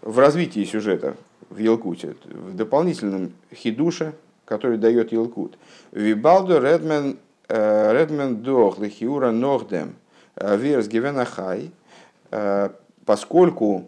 в 0.00 0.20
развитии 0.20 0.64
сюжета 0.64 1.16
в 1.50 1.58
Елкуте, 1.58 2.14
в 2.24 2.54
дополнительном 2.54 3.32
хидуше, 3.52 4.14
который 4.44 4.78
дает 4.78 5.12
Елкут. 5.12 5.58
Вибалду 5.92 6.60
редмен 6.60 7.18
редмен 7.48 8.42
дох 8.42 8.78
лихиура 8.78 9.30
нохдем 9.30 9.96
верс 10.36 10.88
гивенахай, 10.88 11.70
поскольку 13.04 13.86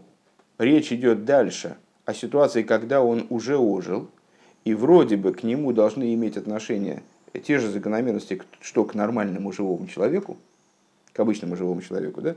речь 0.59 0.93
идет 0.93 1.25
дальше 1.25 1.77
о 2.05 2.15
ситуации, 2.15 2.63
когда 2.63 3.03
он 3.03 3.27
уже 3.31 3.57
ожил, 3.57 4.09
и 4.65 4.75
вроде 4.75 5.17
бы 5.17 5.33
к 5.33 5.43
нему 5.43 5.73
должны 5.73 6.13
иметь 6.15 6.37
отношение 6.37 7.03
те 7.45 7.59
же 7.59 7.71
закономерности, 7.71 8.41
что 8.61 8.85
к 8.85 8.95
нормальному 8.95 9.53
живому 9.53 9.87
человеку, 9.87 10.37
к 11.13 11.21
обычному 11.21 11.57
живому 11.57 11.83
человеку, 11.83 12.21
да, 12.21 12.35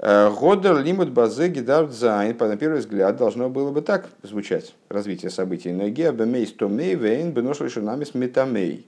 Годер 0.00 0.78
лимит 0.78 1.10
базе 1.10 1.48
гидард 1.48 1.92
зайн, 1.92 2.34
на 2.38 2.56
первый 2.56 2.80
взгляд, 2.80 3.16
должно 3.16 3.50
было 3.50 3.70
бы 3.70 3.82
так 3.82 4.08
звучать 4.22 4.74
развитие 4.88 5.30
событий. 5.30 5.72
Ноги 5.72 6.02
абемей 6.02 6.46
стомей 6.46 6.94
вейн 6.94 7.32
беношли 7.32 7.68
шунамис 7.68 8.14
метамей. 8.14 8.86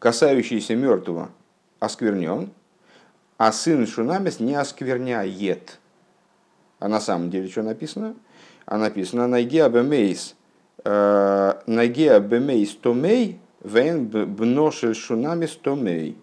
Касающийся 0.00 0.74
мертвого 0.74 1.30
осквернен, 1.78 2.50
а 3.38 3.52
сын 3.52 3.86
шунамис 3.86 4.40
не 4.40 4.56
оскверняет. 4.56 5.78
А 6.80 6.88
на 6.88 7.00
самом 7.00 7.30
деле 7.30 7.48
что 7.48 7.62
написано? 7.62 8.16
а 8.66 8.78
написано 8.78 9.26
«Найге 9.26 9.64
абемейс» 9.64 10.34
«Найге 10.84 12.12
абемейс 12.12 12.74
томей» 12.74 13.38
«Вен 13.62 14.06
бношель 14.06 14.94
шунами 14.94 15.46
стомей» 15.46 16.18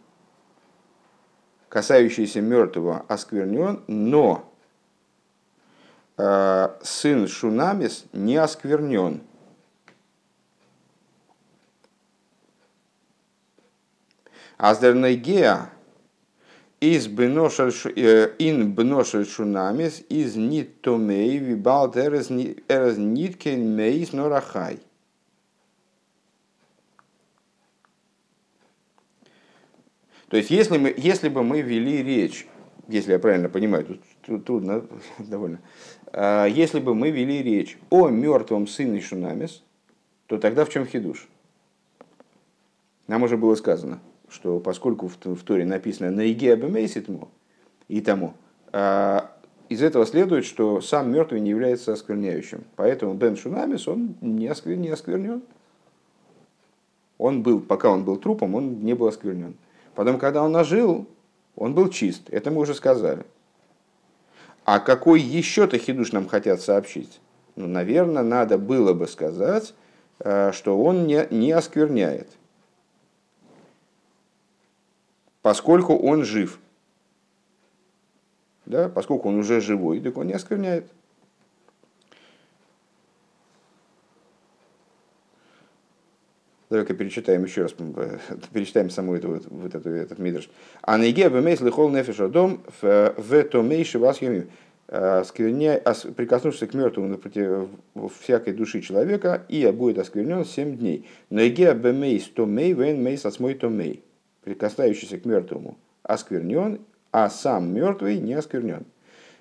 касающийся 1.72 2.42
мертвого 2.42 3.06
осквернен, 3.08 3.82
но 3.88 4.54
э, 6.18 6.70
сын 6.84 7.30
Шунамис 7.30 8.04
не 8.12 8.36
осквернен. 8.36 9.22
Аздернегеа 14.58 15.70
из 16.82 17.08
э, 17.08 18.34
ин 18.38 18.74
бношель 18.76 19.26
шунамис 19.26 20.04
из 20.10 20.36
нит 20.36 20.82
томей 20.82 21.38
вибалт 21.38 21.96
эрез 21.96 22.30
ниткен 22.30 23.76
мейс 23.76 24.12
норахай. 24.12 24.80
То 30.32 30.38
есть, 30.38 30.50
если, 30.50 30.80
мы, 30.80 30.94
если 30.98 31.30
бы 31.30 31.44
мы 31.44 31.62
вели 31.62 32.02
речь, 32.02 32.48
если 32.88 33.12
я 33.12 33.20
правильно 33.20 33.50
понимаю, 33.50 34.00
тут, 34.26 34.46
трудно 34.46 34.86
довольно, 35.20 35.60
а, 36.12 36.48
если 36.48 36.80
бы 36.80 36.96
мы 36.96 37.12
вели 37.12 37.44
речь 37.44 37.78
о 37.92 38.10
мертвом 38.10 38.66
сыне 38.66 39.02
Шунамис, 39.02 39.62
то 40.26 40.40
тогда 40.40 40.66
в 40.66 40.70
чем 40.70 40.88
хидуш? 40.88 41.28
Нам 43.08 43.22
уже 43.22 43.38
было 43.38 43.54
сказано– 43.54 44.00
что 44.32 44.60
поскольку 44.60 45.08
в, 45.08 45.18
в 45.24 45.44
Торе 45.44 45.66
написано 45.66 46.10
«наиге 46.10 46.54
абемейситму» 46.54 47.28
и 47.88 48.02
тому, 48.02 48.34
а, 48.72 49.32
из 49.70 49.82
этого 49.82 50.06
следует, 50.06 50.46
что 50.46 50.82
сам 50.82 51.12
мертвый 51.12 51.42
не 51.42 51.50
является 51.50 51.94
оскверняющим. 51.94 52.64
Поэтому 52.76 53.14
Бен 53.14 53.36
Шунамис, 53.36 53.88
он 53.88 54.16
не, 54.22 54.48
осквер, 54.48 54.78
не 54.78 54.90
осквернен. 54.90 55.44
Он 57.18 57.44
был, 57.44 57.60
пока 57.60 57.90
он 57.90 58.04
был 58.04 58.18
трупом, 58.18 58.56
он 58.56 58.84
не 58.84 58.94
был 58.94 59.08
осквернен. 59.08 59.56
Потом, 59.96 60.20
когда 60.20 60.44
он 60.44 60.56
ожил, 60.56 61.08
он 61.56 61.74
был 61.74 61.90
чист. 61.90 62.30
Это 62.30 62.52
мы 62.52 62.62
уже 62.62 62.74
сказали. 62.74 63.26
А 64.64 64.80
какой 64.80 65.22
еще-то 65.22 65.78
хидуш 65.78 66.12
нам 66.12 66.28
хотят 66.28 66.62
сообщить? 66.62 67.20
Ну, 67.56 67.68
наверное, 67.68 68.24
надо 68.24 68.58
было 68.58 68.94
бы 68.94 69.08
сказать, 69.08 69.74
а, 70.20 70.52
что 70.54 70.82
он 70.82 71.08
не, 71.08 71.28
не 71.30 71.52
оскверняет 71.52 72.28
поскольку 75.42 75.98
он 75.98 76.24
жив. 76.24 76.60
Да, 78.66 78.90
поскольку 78.90 79.30
он 79.30 79.40
уже 79.40 79.60
живой, 79.60 80.00
так 80.00 80.18
он 80.18 80.28
не 80.28 80.34
оскверняет. 80.34 80.90
Давай-ка 86.72 86.96
перечитаем 86.96 87.44
еще 87.44 87.64
раз, 87.64 87.76
перечитаем 88.52 88.90
саму 88.90 89.14
эту, 89.16 89.28
вот, 89.28 89.44
вот 89.50 89.76
эту, 89.76 89.90
этот 89.90 90.18
мидрш. 90.18 90.50
А 90.82 90.98
найге 90.98 91.30
бемейс 91.30 91.62
лихол 91.62 91.90
нефиш 91.90 92.16
дом 92.32 92.64
в 92.82 93.44
томейши 93.52 94.00
вас 94.00 94.22
юмим. 94.22 94.50
Прикоснувшись 94.88 96.68
к 96.70 96.74
мертвому 96.74 97.10
напротив 97.10 97.68
всякой 98.20 98.54
души 98.54 98.82
человека, 98.82 99.44
и 99.48 99.70
будет 99.72 100.00
осквернен 100.00 100.46
семь 100.46 100.76
дней. 100.76 101.08
Найге 101.30 101.74
бемейс 101.74 102.28
томей 102.30 102.74
вен 102.74 103.04
мейс 103.04 103.26
отсмой 103.26 103.54
томей 103.54 104.04
прикасающийся 104.44 105.18
к 105.18 105.26
мертвому, 105.26 105.78
осквернен, 106.04 106.82
а 107.12 107.30
сам 107.30 107.74
мертвый 107.74 108.20
не 108.20 108.34
осквернен. 108.34 108.86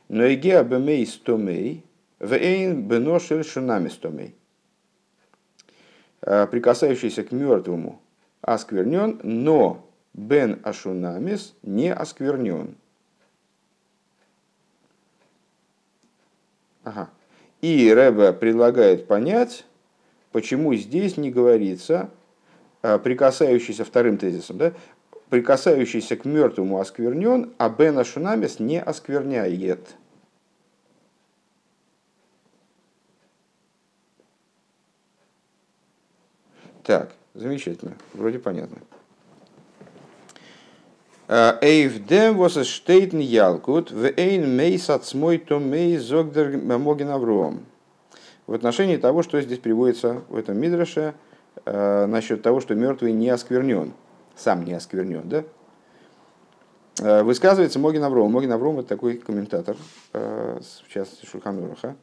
Но 0.09 0.25
и 0.25 0.35
геабемей 0.35 1.07
стомей, 1.07 1.85
вейн 2.19 2.87
беношель 2.87 3.45
шунами 3.45 3.89
стомей. 3.89 4.35
А, 6.23 6.47
прикасающийся 6.47 7.25
к 7.25 7.33
мертвому 7.33 8.01
осквернен, 8.43 9.21
но 9.23 9.87
бен 10.15 10.61
ашунамис 10.63 11.55
не 11.63 11.93
осквернен. 11.93 12.75
Ага. 16.85 17.11
И 17.61 17.93
Рэбе 17.93 18.33
предлагает 18.33 19.07
понять, 19.07 19.65
почему 20.33 20.75
здесь 20.75 21.17
не 21.17 21.31
говорится 21.31 22.11
Э, 22.83 22.99
прикасающийся 22.99 23.85
вторым 23.85 24.17
тезисом, 24.17 24.57
да, 24.57 24.73
прикасающийся 25.29 26.17
к 26.17 26.25
мертвому 26.25 26.81
осквернен, 26.81 27.53
а 27.59 27.69
Бена 27.69 28.05
Шунамис 28.05 28.59
не 28.59 28.81
оскверняет. 28.81 29.97
Так, 36.91 37.13
замечательно, 37.35 37.93
вроде 38.15 38.41
понятно. 38.41 38.79
Э, 41.29 41.57
Эйвдем 41.61 42.43
a 42.43 42.49
штейтн 42.49 43.19
ялкут 43.19 43.93
в 43.93 44.07
эйн 44.17 44.57
мейс 44.57 44.91
от 44.91 45.05
смой 45.05 45.39
то 45.39 45.61
мей 45.61 45.99
зогдер 45.99 46.59
могин 46.59 47.11
В 48.49 48.55
отношении 48.55 48.97
того, 48.97 49.23
что 49.23 49.41
здесь 49.41 49.61
приводится 49.61 50.23
в 50.29 50.37
этом 50.37 50.59
мидраше, 50.59 51.15
насчет 51.65 52.43
того, 52.43 52.59
что 52.59 52.75
мертвый 52.75 53.13
не 53.13 53.29
осквернен, 53.29 53.93
сам 54.35 54.65
не 54.65 54.73
осквернен, 54.73 55.29
да? 55.29 57.23
Высказывается 57.23 57.79
Могин 57.79 58.03
Авром. 58.03 58.33
Могин 58.33 58.51
Авром 58.51 58.81
это 58.81 58.89
такой 58.89 59.19
комментатор, 59.19 59.77
в 60.13 60.93
частности 60.93 61.25
Шульханураха. 61.25 61.95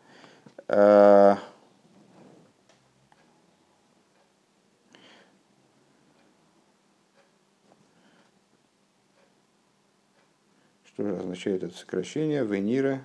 Что 10.98 11.04
же 11.04 11.16
означает 11.16 11.62
это 11.62 11.78
сокращение? 11.78 12.44
Венира. 12.44 13.04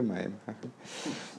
Маем. 0.00 0.32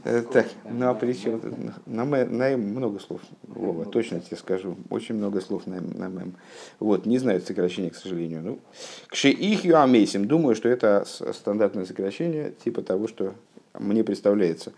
Э, 0.04 0.22
так, 0.22 0.46
ну 0.70 0.88
а 0.88 0.94
при 0.94 1.14
чем? 1.14 1.42
На, 1.88 2.06
на 2.06 2.58
много 2.58 3.00
слов, 3.00 3.22
Вова, 3.42 3.86
точно 3.86 4.20
тебе 4.20 4.38
скажу. 4.38 4.78
Очень 4.92 5.16
много 5.16 5.42
слов 5.42 5.66
на, 5.66 5.80
мем. 5.80 6.36
Вот, 6.80 7.08
не 7.08 7.18
знаю 7.18 7.42
сокращение, 7.42 7.90
к 7.90 7.96
сожалению. 7.96 8.44
Ну, 8.44 8.60
к 9.08 9.16
шеихью 9.16 9.82
амейсим. 9.82 10.28
Думаю, 10.28 10.56
что 10.56 10.70
это 10.70 11.06
стандартное 11.08 11.86
сокращение, 11.86 12.54
типа 12.64 12.84
того, 12.84 13.08
что 13.08 13.34
мне 13.74 14.04
представляется. 14.04 14.74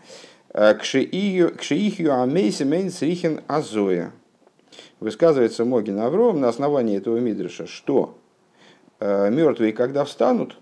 Э, 0.53 0.73
к 0.73 0.83
шеихью 0.83 2.21
амейсе 2.21 2.65
мейн 2.65 2.89
срихин 2.89 3.41
азоя. 3.47 4.11
Высказывается 4.99 5.65
Могин 5.65 5.99
Авром 5.99 6.39
на 6.39 6.49
основании 6.49 6.97
этого 6.97 7.17
мидриша, 7.17 7.67
что 7.67 8.17
э, 8.99 9.29
мертвые, 9.29 9.73
когда 9.73 10.03
встанут, 10.05 10.57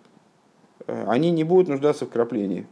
э, 0.86 1.06
они 1.08 1.32
не 1.32 1.44
будут 1.44 1.70
нуждаться 1.70 2.06
в 2.06 2.10
краплении. 2.10 2.68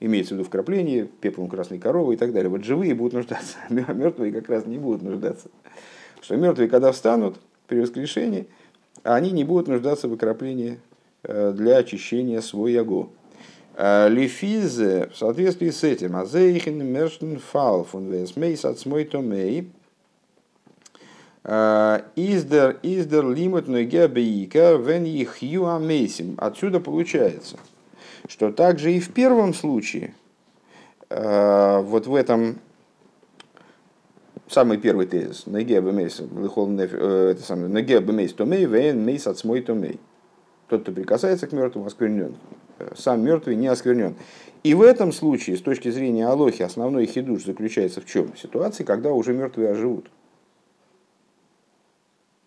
Имеется 0.00 0.34
в 0.34 0.38
виду 0.38 0.46
в 0.46 0.50
краплении, 0.50 1.02
пеплом 1.20 1.48
красной 1.48 1.78
коровы 1.78 2.14
и 2.14 2.16
так 2.16 2.32
далее. 2.32 2.48
Вот 2.48 2.64
живые 2.64 2.94
будут 2.94 3.12
нуждаться, 3.12 3.58
а 3.68 3.92
мертвые 3.92 4.32
как 4.32 4.48
раз 4.48 4.64
не 4.64 4.78
будут 4.78 5.02
нуждаться. 5.02 5.50
Что 6.22 6.36
мертвые, 6.36 6.68
когда 6.68 6.92
встанут 6.92 7.38
при 7.66 7.80
воскрешении, 7.80 8.48
они 9.02 9.30
не 9.30 9.44
будут 9.44 9.68
нуждаться 9.68 10.08
в 10.08 10.14
окроплении 10.14 10.80
для 11.22 11.76
очищения 11.76 12.40
своего. 12.40 13.10
Лифизе, 13.78 15.08
в 15.12 15.16
соответствии 15.16 15.70
с 15.70 15.84
этим, 15.84 16.16
Азейхин 16.16 16.84
Мерштен 16.84 17.38
Фал 17.38 17.84
фун 17.84 18.10
Весмейс 18.10 18.64
от 18.64 18.80
Смой 18.80 19.04
Томей, 19.04 19.70
Издер, 21.44 22.78
издер 22.82 23.30
лимит 23.30 23.68
ногебейка 23.68 24.74
вен 24.74 25.04
их 25.04 25.40
юамейсим. 25.40 26.34
Отсюда 26.36 26.80
получается, 26.80 27.56
что 28.26 28.50
также 28.52 28.92
и 28.92 29.00
в 29.00 29.12
первом 29.14 29.54
случае, 29.54 30.12
вот 31.08 32.06
в 32.06 32.14
этом 32.14 32.58
самый 34.48 34.78
первый 34.78 35.06
тезис, 35.06 35.46
ногебейс, 35.46 36.20
это 36.20 37.42
самое, 37.42 37.68
ногебейс 37.68 38.32
томей, 38.34 38.64
вен 38.66 39.04
мейс 39.04 39.28
от 39.28 39.38
смой 39.38 39.62
томей. 39.62 40.00
Тот, 40.66 40.82
кто 40.82 40.92
прикасается 40.92 41.46
к 41.46 41.52
мертвому, 41.52 41.86
осквернен 41.86 42.34
сам 42.96 43.22
мертвый 43.22 43.56
не 43.56 43.66
осквернен. 43.66 44.16
И 44.62 44.74
в 44.74 44.82
этом 44.82 45.12
случае, 45.12 45.56
с 45.56 45.62
точки 45.62 45.90
зрения 45.90 46.26
Алохи, 46.26 46.62
основной 46.62 47.06
хидуш 47.06 47.44
заключается 47.44 48.00
в 48.00 48.06
чем? 48.06 48.32
В 48.32 48.38
ситуации, 48.38 48.84
когда 48.84 49.12
уже 49.12 49.32
мертвые 49.32 49.70
оживут. 49.70 50.10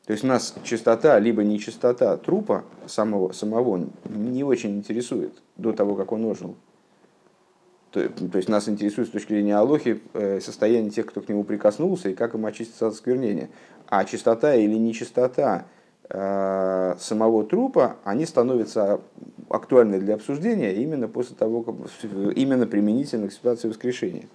То 0.06 0.14
есть 0.14 0.24
нас 0.24 0.56
чистота, 0.64 1.20
либо 1.20 1.44
нечистота 1.44 2.18
трупа 2.18 2.66
самого, 2.86 3.32
самого 3.32 3.88
не 4.10 4.44
очень 4.44 4.78
интересует 4.78 5.34
до 5.56 5.72
того, 5.72 5.96
как 5.96 6.12
он 6.12 6.26
ожил. 6.26 6.56
То, 7.92 8.10
то 8.10 8.38
есть 8.38 8.50
нас 8.50 8.68
интересует 8.68 9.10
с 9.10 9.12
точки 9.12 9.34
зрения 9.34 9.56
Алохи 9.56 10.02
э, 10.14 10.40
состояние 10.40 10.92
тех, 10.92 11.06
кто 11.06 11.22
к 11.22 11.30
нему 11.30 11.44
прикоснулся, 11.44 12.10
и 12.10 12.14
как 12.14 12.34
им 12.34 12.46
очиститься 12.46 12.88
от 12.88 12.94
осквернения. 12.94 13.50
А 13.88 14.06
чистота 14.06 14.56
или 14.56 14.76
нечистота 14.76 15.66
самого 16.14 17.46
трупа, 17.46 17.96
они 18.04 18.26
становятся 18.26 19.00
актуальны 19.50 20.00
для 20.00 20.16
обсуждения 20.16 20.74
именно 20.74 21.08
после 21.08 21.36
того, 21.38 21.62
как, 21.62 21.76
именно 22.36 22.68
применительно 22.68 23.30
к 23.30 23.34
ситуации 23.34 23.70
воскрешения. 23.70 24.26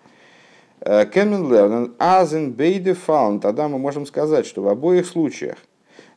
Кемен 0.81 1.53
Лернен, 1.53 1.95
Азен 1.99 2.53
Бейде 2.53 2.95
Фаун, 2.95 3.41
тогда 3.41 3.69
мы 3.69 3.79
можем 3.79 4.07
сказать, 4.07 4.47
что 4.47 4.63
в 4.63 4.69
обоих 4.69 5.07
случаях 5.07 5.57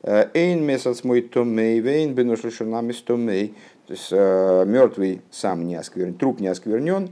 э, 0.03 0.29
Эйн 0.33 0.63
месяц 0.63 1.03
мой 1.03 1.21
томей, 1.21 1.79
вейн 1.79 2.13
бенушлишунамис 2.13 3.01
томей, 3.01 3.53
то 3.87 3.93
есть 3.93 4.09
э, 4.11 4.65
мертвый 4.65 5.21
сам 5.31 5.65
не 5.65 5.75
осквернен, 5.75 6.13
труп 6.13 6.39
не 6.39 6.47
осквернен, 6.47 7.09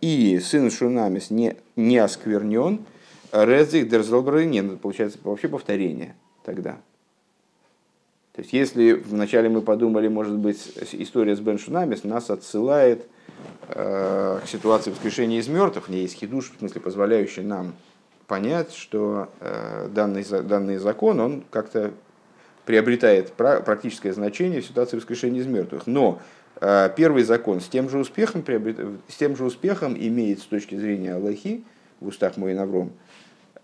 и 0.00 0.40
сын 0.42 0.70
Шунамис 0.70 1.30
не, 1.30 1.56
не 1.76 1.98
осквернен, 1.98 2.84
Резик 3.32 3.88
Дерзелбрынин, 3.88 4.78
получается 4.78 5.18
вообще 5.22 5.48
повторение 5.48 6.14
тогда. 6.44 6.78
То 8.32 8.42
есть, 8.42 8.52
если 8.52 8.92
вначале 8.92 9.48
мы 9.48 9.60
подумали, 9.60 10.08
может 10.08 10.36
быть, 10.36 10.72
история 10.92 11.34
с 11.34 11.40
Бен 11.40 11.58
Шунамис 11.58 12.04
нас 12.04 12.30
отсылает 12.30 13.06
э, 13.68 14.40
к 14.42 14.48
ситуации 14.48 14.90
воскрешения 14.90 15.40
из 15.40 15.48
мертвых, 15.48 15.88
ней 15.88 16.02
есть 16.02 16.14
хидуш, 16.14 16.52
в 16.52 16.58
смысле, 16.58 16.80
позволяющий 16.80 17.42
нам 17.42 17.74
понять, 18.28 18.72
что 18.72 19.28
э, 19.40 19.88
данный, 19.92 20.24
данный 20.24 20.76
закон, 20.76 21.18
он 21.18 21.44
как-то 21.50 21.92
приобретает 22.64 23.32
практическое 23.32 24.12
значение 24.12 24.60
в 24.60 24.66
ситуации 24.66 24.96
воскрешения 24.96 25.40
из 25.40 25.46
мертвых. 25.46 25.88
Но 25.88 26.20
э, 26.60 26.90
первый 26.96 27.24
закон 27.24 27.60
с 27.60 27.66
тем 27.66 27.90
же 27.90 27.98
успехом, 27.98 28.42
приобрет, 28.42 28.78
с 29.08 29.16
тем 29.16 29.34
же 29.34 29.44
успехом 29.44 29.96
имеет 29.98 30.38
с 30.38 30.44
точки 30.44 30.76
зрения 30.76 31.14
Аллахи 31.14 31.64
в 31.98 32.06
устах 32.06 32.36
Моинавром 32.36 32.92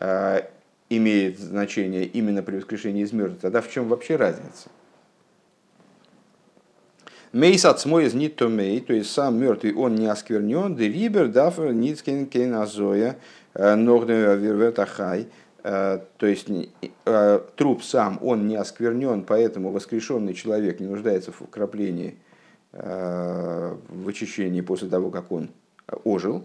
э, 0.00 0.40
имеет 0.88 1.38
значение 1.38 2.04
именно 2.04 2.42
при 2.42 2.56
воскрешении 2.56 3.02
из 3.02 3.12
мертвых, 3.12 3.40
тогда 3.40 3.60
в 3.60 3.70
чем 3.70 3.88
вообще 3.88 4.16
разница? 4.16 4.68
Мейс 7.32 7.64
от 7.64 7.84
из 7.84 8.14
нитомей, 8.14 8.80
то 8.80 8.94
есть 8.94 9.10
сам 9.10 9.38
мертвый, 9.38 9.74
он 9.74 9.94
не 9.94 10.06
осквернен, 10.06 10.74
де 10.74 10.88
рибер 10.88 11.28
дафер 11.28 11.72
ницкин 11.72 12.26
кейназоя, 12.26 13.18
э, 13.52 13.74
нордеверветахай, 13.74 15.26
э, 15.62 15.98
то 16.16 16.26
есть 16.26 16.48
э, 17.04 17.40
труп 17.56 17.82
сам, 17.82 18.18
он 18.22 18.46
не 18.46 18.56
осквернен, 18.56 19.24
поэтому 19.24 19.70
воскрешенный 19.70 20.32
человек 20.32 20.80
не 20.80 20.86
нуждается 20.86 21.30
в 21.32 21.46
краплении, 21.50 22.16
в 22.72 24.08
очищении 24.08 24.60
после 24.60 24.88
того, 24.88 25.10
как 25.10 25.32
он 25.32 25.48
ожил. 26.04 26.44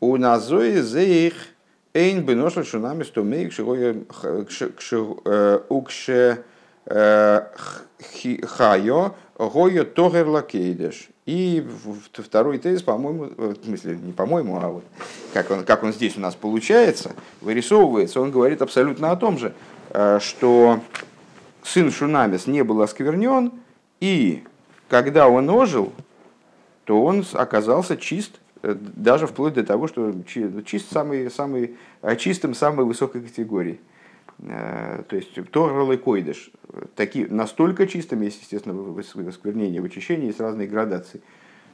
У 0.00 0.16
назои 0.16 0.80
зеих 0.80 1.34
Эйн 1.94 2.24
бы 2.24 2.34
ношел 2.34 2.64
шунами 2.64 3.04
сто 3.04 3.22
мейк 3.22 3.52
укше 5.68 6.44
хайо 8.46 9.14
гойо 9.38 9.84
тогер 9.84 10.28
лакейдеш. 10.28 11.08
И 11.24 11.64
второй 12.12 12.58
тезис, 12.58 12.82
по-моему, 12.82 13.30
в 13.36 13.64
смысле, 13.64 13.96
не 13.96 14.12
по-моему, 14.12 14.58
а 14.60 14.68
вот 14.68 14.84
как 15.32 15.50
он, 15.52 15.64
как 15.64 15.84
он 15.84 15.92
здесь 15.92 16.16
у 16.16 16.20
нас 16.20 16.34
получается, 16.34 17.12
вырисовывается, 17.40 18.20
он 18.20 18.32
говорит 18.32 18.60
абсолютно 18.60 19.12
о 19.12 19.16
том 19.16 19.38
же, 19.38 19.54
что 20.18 20.80
сын 21.62 21.90
Шунамис 21.90 22.46
не 22.46 22.62
был 22.62 22.82
осквернен, 22.82 23.52
и 24.00 24.44
когда 24.90 25.28
он 25.28 25.48
ожил, 25.48 25.92
то 26.84 27.02
он 27.02 27.24
оказался 27.32 27.96
чист 27.96 28.32
Э, 28.34 28.43
даже 28.74 29.26
вплоть 29.26 29.54
до 29.54 29.64
того, 29.64 29.86
что 29.88 30.14
чист 30.24 30.90
самый, 30.90 31.30
самый, 31.30 31.76
э, 32.02 32.16
чистым 32.16 32.54
самой 32.54 32.86
высокой 32.86 33.20
категории. 33.20 33.80
Э, 34.40 35.02
то 35.08 35.16
есть 35.16 35.34
Торал 35.50 35.92
и 35.92 35.96
Койдыш. 35.96 36.50
Такие, 36.96 37.28
настолько 37.28 37.86
чистым 37.86 38.22
есть, 38.22 38.40
естественно, 38.40 38.74
в 38.74 38.98
осквернении, 39.28 39.78
в 39.78 39.84
очищении 39.84 40.26
есть 40.26 40.40
разные 40.40 40.66
градации. 40.66 41.20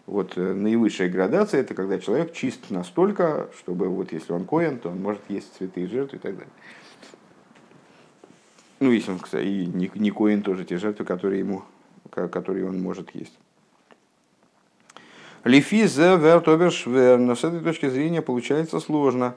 Вот 0.06 0.36
наивысшая 0.36 1.08
градация– 1.08 1.60
это 1.62 1.74
когда 1.74 1.98
человек 2.00 2.32
чист 2.32 2.70
настолько, 2.70 3.48
чтобы 3.58 3.88
вот 3.88 4.12
если 4.12 4.32
он 4.32 4.44
коин, 4.44 4.78
то 4.78 4.88
он 4.88 5.00
может 5.00 5.22
есть 5.28 5.54
цветы 5.56 5.82
и 5.82 5.86
жертвы 5.86 6.18
и 6.18 6.20
так 6.20 6.32
далее. 6.32 6.52
Ну, 8.80 8.90
если 8.90 9.12
он, 9.12 9.18
кстати, 9.18 9.46
и 9.46 9.66
не, 9.66 9.90
не 9.94 10.10
коин 10.10 10.42
тоже 10.42 10.64
те 10.64 10.78
жертвы, 10.78 11.04
которые, 11.04 11.40
ему, 11.40 11.62
которые 12.10 12.66
он 12.66 12.80
может 12.80 13.14
есть. 13.14 13.38
Лифизе 15.44 16.16
вертобершвер. 16.16 17.18
Но 17.18 17.34
с 17.34 17.44
этой 17.44 17.60
точки 17.60 17.88
зрения 17.88 18.22
получается 18.22 18.80
сложно. 18.80 19.34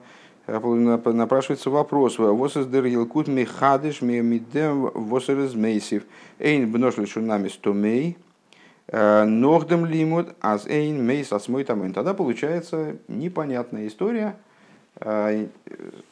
Э, 0.47 0.59
напрашивается 0.59 1.69
вопрос. 1.69 2.19
Восездер 2.19 2.85
елкут 2.85 3.27
михадыш 3.27 4.01
мидем 4.01 4.91
восерез 4.93 5.53
мейсив. 5.53 6.03
Эйн 6.39 6.69
бношли 6.71 7.05
шунами 7.05 7.47
стомей. 7.47 8.17
Э, 8.87 9.23
Нордем 9.23 9.85
лимут 9.85 10.35
аз 10.41 10.67
эйн 10.67 11.05
мейс 11.05 11.31
асмой 11.31 11.63
тамен. 11.63 11.93
Тогда 11.93 12.13
получается 12.13 12.97
непонятная 13.07 13.87
история. 13.87 14.35
Э, 14.99 15.47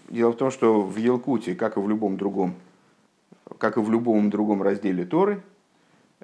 дело 0.10 0.32
в 0.32 0.38
том, 0.38 0.52
что 0.52 0.82
в 0.82 0.96
Елкуте, 0.96 1.54
как 1.56 1.76
и 1.76 1.82
в 1.82 1.90
любом 1.90 2.16
другом, 2.16 2.56
как 3.58 3.76
и 3.76 3.82
в 3.82 3.92
любом 3.92 4.30
другом 4.30 4.64
разделе 4.64 5.04
Торы, 5.06 5.42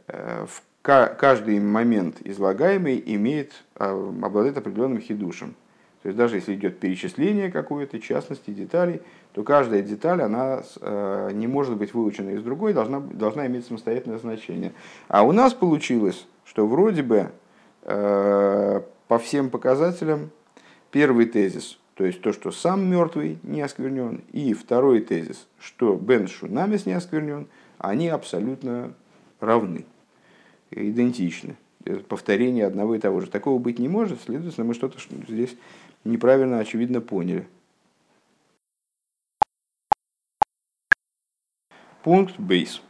в 0.08 0.62
каждый 0.88 1.60
момент 1.60 2.21
излагаемый 2.23 3.04
имеет, 3.06 3.52
обладает 3.76 4.58
определенным 4.58 5.02
хидушем. 5.02 5.54
То 6.02 6.08
есть 6.08 6.17
даже 6.17 6.38
если 6.38 6.56
идет 6.56 6.80
перечисление 6.80 7.52
какой-то 7.52 8.00
частности, 8.00 8.52
деталей, 8.52 9.02
то 9.34 9.43
каждая 9.43 9.82
деталь, 9.82 10.21
она 10.21 10.63
не 11.34 11.47
может 11.47 11.76
быть 11.76 11.93
выучена 11.93 12.30
из 12.30 12.41
другой, 12.41 12.71
должна, 12.73 13.02
должна 13.02 13.45
иметь 13.47 13.65
самостоятельное 13.65 14.17
значение. 14.17 14.71
А 15.10 15.23
у 15.23 15.34
нас 15.34 15.54
получилось, 15.54 16.26
что 16.45 16.65
вроде 16.65 17.04
бы 17.04 17.32
по 17.84 19.19
всем 19.19 19.50
показателям 19.50 20.30
первый 20.91 21.26
тезис, 21.26 21.78
то 21.95 22.06
есть 22.06 22.21
то, 22.21 22.32
что 22.32 22.52
сам 22.52 22.89
мертвый 22.89 23.39
не 23.43 23.62
осквернен, 23.62 24.21
и 24.32 24.54
второй 24.54 25.02
тезис, 25.02 25.47
что 25.60 25.95
Бен 25.95 26.28
Шунамис 26.28 26.86
не 26.86 26.93
осквернен, 26.93 27.47
они 27.78 28.08
абсолютно 28.08 28.93
равны, 29.41 29.86
идентичны. 30.72 31.56
Повторение 32.10 32.66
одного 32.66 32.96
и 32.96 33.00
того 33.00 33.22
же. 33.22 33.28
Такого 33.28 33.60
быть 33.60 33.80
не 33.80 33.88
может, 33.88 34.22
следовательно, 34.22 34.66
мы 34.66 34.74
что-то 34.74 35.00
здесь 35.28 35.56
неправильно, 36.04 36.60
очевидно, 36.60 37.02
поняли. 37.02 37.48
Пункт 42.04 42.40
бейс. 42.40 42.82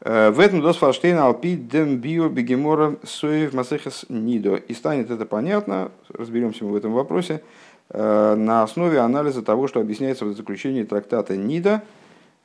Э, 0.00 0.30
в 0.30 0.38
этом 0.38 0.60
дос 0.60 0.76
фалштейн 0.76 1.18
алпи 1.18 1.56
дем 1.56 1.96
био 1.96 2.28
бегемора 2.28 2.96
соев 3.02 3.52
масехас 3.52 4.06
нидо. 4.08 4.54
И 4.54 4.72
станет 4.72 5.10
это 5.10 5.26
понятно, 5.26 5.90
разберемся 6.08 6.64
мы 6.64 6.70
в 6.70 6.76
этом 6.76 6.92
вопросе, 6.92 7.42
э, 7.90 8.34
на 8.36 8.62
основе 8.62 9.00
анализа 9.00 9.42
того, 9.42 9.66
что 9.66 9.80
объясняется 9.80 10.24
в 10.24 10.36
заключении 10.36 10.84
трактата 10.84 11.36
Нида, 11.36 11.82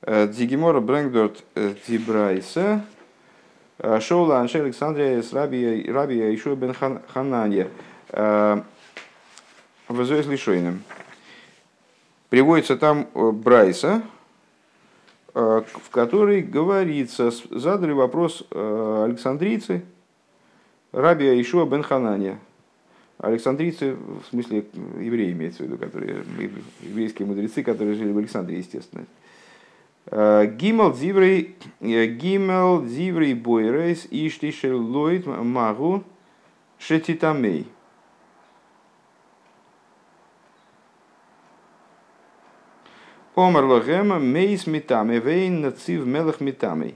э, 0.02 0.28
Дзигемора 0.28 0.80
Брэнгдорт 0.80 1.44
Тибрайса, 1.86 2.84
Шоула 4.00 4.40
Анше 4.40 4.60
Александрия 4.60 5.22
с 5.22 5.34
Раби 5.34 5.82
Ишуа 6.36 6.56
бен 6.56 6.74
Хананья. 6.74 7.68
Вызоис 9.88 10.26
Лишойным. 10.26 10.84
Приводится 12.30 12.78
там 12.78 13.08
Брайса, 13.14 14.04
Э, 15.34 15.62
в 15.66 15.90
которой 15.92 16.42
говорится, 16.42 17.32
задали 17.52 17.94
вопрос 17.94 18.44
э, 18.52 19.04
александрийцы, 19.06 19.84
Раби 20.92 21.42
Ишуа 21.42 21.66
бен 21.66 21.84
Ханания. 21.84 22.38
Александрийцы, 23.18 23.96
в 23.96 24.30
смысле 24.30 24.66
евреи 25.00 25.32
имеется 25.32 25.64
в 25.64 25.68
виду, 25.68 25.78
которые, 25.78 26.26
еврейские 26.82 27.28
мудрецы, 27.28 27.64
которые 27.64 27.96
жили 27.96 28.12
в 28.12 28.18
Александрии, 28.18 28.58
естественно. 28.58 29.06
Э, 30.12 30.46
Гимел 30.46 30.94
Зиврей, 30.94 31.56
Гимел 31.80 32.86
Зиврей 32.86 33.34
Бойрейс 33.34 34.06
Иштишел 34.12 34.82
Лойд 34.82 35.26
Магу 35.26 36.04
Шетитамей. 36.78 37.66
Омар 43.36 43.64
лохема 43.64 44.20
мейс 44.20 44.68
митами, 44.68 45.18
вейн 45.18 45.62
нацив 45.62 46.06
мелах 46.06 46.42
митами. 46.42 46.96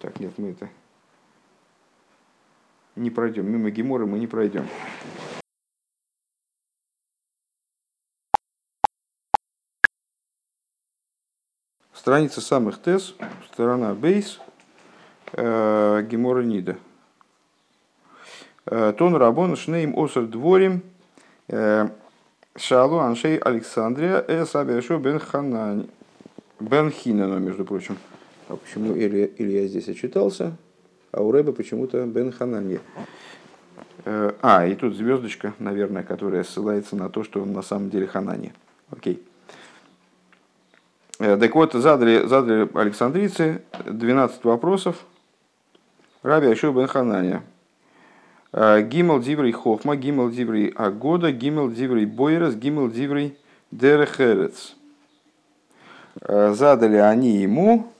Так, 0.00 0.18
нет, 0.18 0.32
мы 0.38 0.50
это 0.50 0.68
не 2.96 3.10
пройдем. 3.10 3.48
Мимо 3.48 3.70
Гемора 3.70 4.06
мы 4.06 4.18
не 4.18 4.26
пройдем. 4.26 4.66
Страница 11.98 12.40
самых 12.40 12.80
тез, 12.80 13.16
сторона 13.52 13.92
бейс, 13.92 14.38
э, 15.32 16.06
Гемора 16.08 16.42
Нида. 16.42 16.76
Э, 18.66 18.94
Тон 18.96 19.16
Рабон 19.16 19.56
Шнейм 19.56 19.98
Осер 19.98 20.26
Дворим 20.26 20.82
э, 21.48 21.88
Шалу 22.56 22.98
Аншей 22.98 23.38
Александрия 23.38 24.24
Эс 24.28 24.54
Абиашо 24.54 24.98
Бен 24.98 25.18
Ханани. 25.18 25.90
Бен 26.60 26.92
Хинана, 26.92 27.38
между 27.38 27.64
прочим. 27.64 27.98
А 28.48 28.54
почему 28.54 28.96
Илья, 28.96 29.28
Илья 29.36 29.66
здесь 29.66 29.88
отчитался, 29.88 30.56
а 31.10 31.20
у 31.20 31.32
Рэба 31.32 31.50
почему-то 31.50 32.06
Бен 32.06 32.30
Хананье. 32.30 32.78
Э, 34.04 34.34
а, 34.40 34.64
и 34.64 34.76
тут 34.76 34.94
звездочка, 34.94 35.52
наверное, 35.58 36.04
которая 36.04 36.44
ссылается 36.44 36.94
на 36.94 37.08
то, 37.08 37.24
что 37.24 37.42
он 37.42 37.52
на 37.52 37.62
самом 37.62 37.90
деле 37.90 38.06
Ханани. 38.06 38.52
Окей. 38.88 39.20
Так 41.18 41.54
вот, 41.56 41.72
задали, 41.72 42.26
задали 42.26 42.68
Александрийцы 42.74 43.62
12 43.84 44.44
вопросов. 44.44 44.96
Раби 46.22 46.46
Ашур 46.46 46.72
бен 46.72 46.86
Ханания. 46.86 47.42
Э, 48.52 48.82
гимел 48.82 49.20
диврей 49.20 49.52
хохма, 49.52 49.96
гимел 49.96 50.30
диврей 50.30 50.68
агода, 50.68 51.32
гимел 51.32 51.70
диврей 51.70 52.06
бойрес, 52.06 52.54
гимел 52.54 52.90
диврей 52.90 53.36
дерехерец. 53.70 54.74
Э, 56.22 56.54
задали 56.54 56.96
они 56.96 57.36
ему 57.36 57.92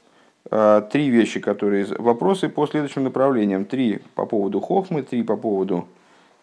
э, 0.50 0.82
три 0.90 1.10
вещи, 1.10 1.38
которые 1.40 1.86
вопросы 1.98 2.48
по 2.48 2.66
следующим 2.66 3.04
направлениям. 3.04 3.66
Три 3.66 4.00
по 4.14 4.24
поводу 4.24 4.60
хохмы, 4.60 5.02
три 5.02 5.22
по 5.22 5.36
поводу 5.36 5.86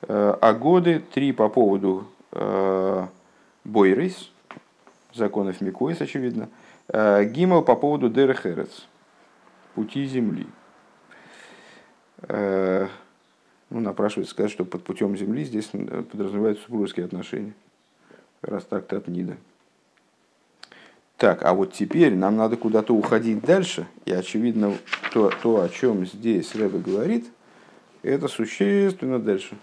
агоды, 0.07 1.01
три 1.13 1.31
по 1.31 1.49
поводу 1.49 2.05
бойрес, 3.63 4.29
законов 5.15 5.61
Микоис, 5.61 5.99
очевидно. 5.99 6.49
Гимел 6.87 7.63
по 7.63 7.75
поводу 7.75 8.09
дерехерец, 8.09 8.87
пути 9.73 10.05
земли 10.05 10.47
ну, 13.69 13.79
напрашивается 13.79 14.33
сказать, 14.33 14.51
что 14.51 14.63
под 14.63 14.83
путем 14.83 15.17
земли 15.17 15.43
здесь 15.43 15.69
э, 15.73 16.03
подразумеваются 16.03 16.63
супружеские 16.63 17.05
отношения. 17.05 17.53
Раз 18.41 18.63
так 18.63 18.91
от 18.93 19.07
Нида. 19.07 19.37
Так, 21.17 21.43
а 21.43 21.53
вот 21.53 21.73
теперь 21.73 22.15
нам 22.15 22.35
надо 22.35 22.57
куда-то 22.57 22.93
уходить 22.93 23.41
дальше, 23.41 23.87
и 24.05 24.11
очевидно, 24.11 24.77
то, 25.13 25.31
то 25.41 25.61
о 25.61 25.69
чем 25.69 26.05
здесь 26.05 26.53
Рэба 26.55 26.79
говорит, 26.79 27.25
это 28.03 28.27
существенно 28.27 29.19
дальше. 29.19 29.57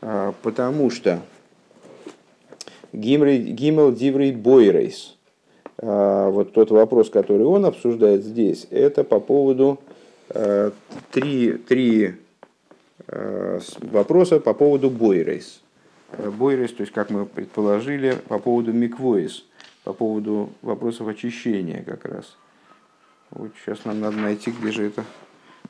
Потому 0.00 0.90
что 0.90 1.22
Гимел 2.92 3.92
Диврей 3.92 4.32
Бойрейс, 4.32 5.16
вот 5.82 6.52
тот 6.52 6.70
вопрос, 6.70 7.10
который 7.10 7.44
он 7.44 7.66
обсуждает 7.66 8.24
здесь, 8.24 8.66
это 8.70 9.04
по 9.04 9.20
поводу 9.20 9.80
э, 10.30 10.70
три, 11.10 11.52
три 11.52 12.14
Э, 13.08 13.60
вопроса 13.80 14.40
по 14.40 14.54
поводу 14.54 14.90
бойрейс. 14.90 15.62
Э, 16.12 16.30
бойрейс, 16.30 16.72
то 16.72 16.82
есть, 16.82 16.92
как 16.92 17.10
мы 17.10 17.26
предположили, 17.26 18.16
по 18.28 18.38
поводу 18.38 18.72
миквоис, 18.72 19.44
по 19.84 19.92
поводу 19.92 20.50
вопросов 20.62 21.08
очищения 21.08 21.82
как 21.82 22.04
раз. 22.04 22.36
Вот 23.30 23.50
сейчас 23.62 23.84
нам 23.84 24.00
надо 24.00 24.16
найти, 24.16 24.50
где 24.50 24.72
же 24.72 24.86
это, 24.86 25.04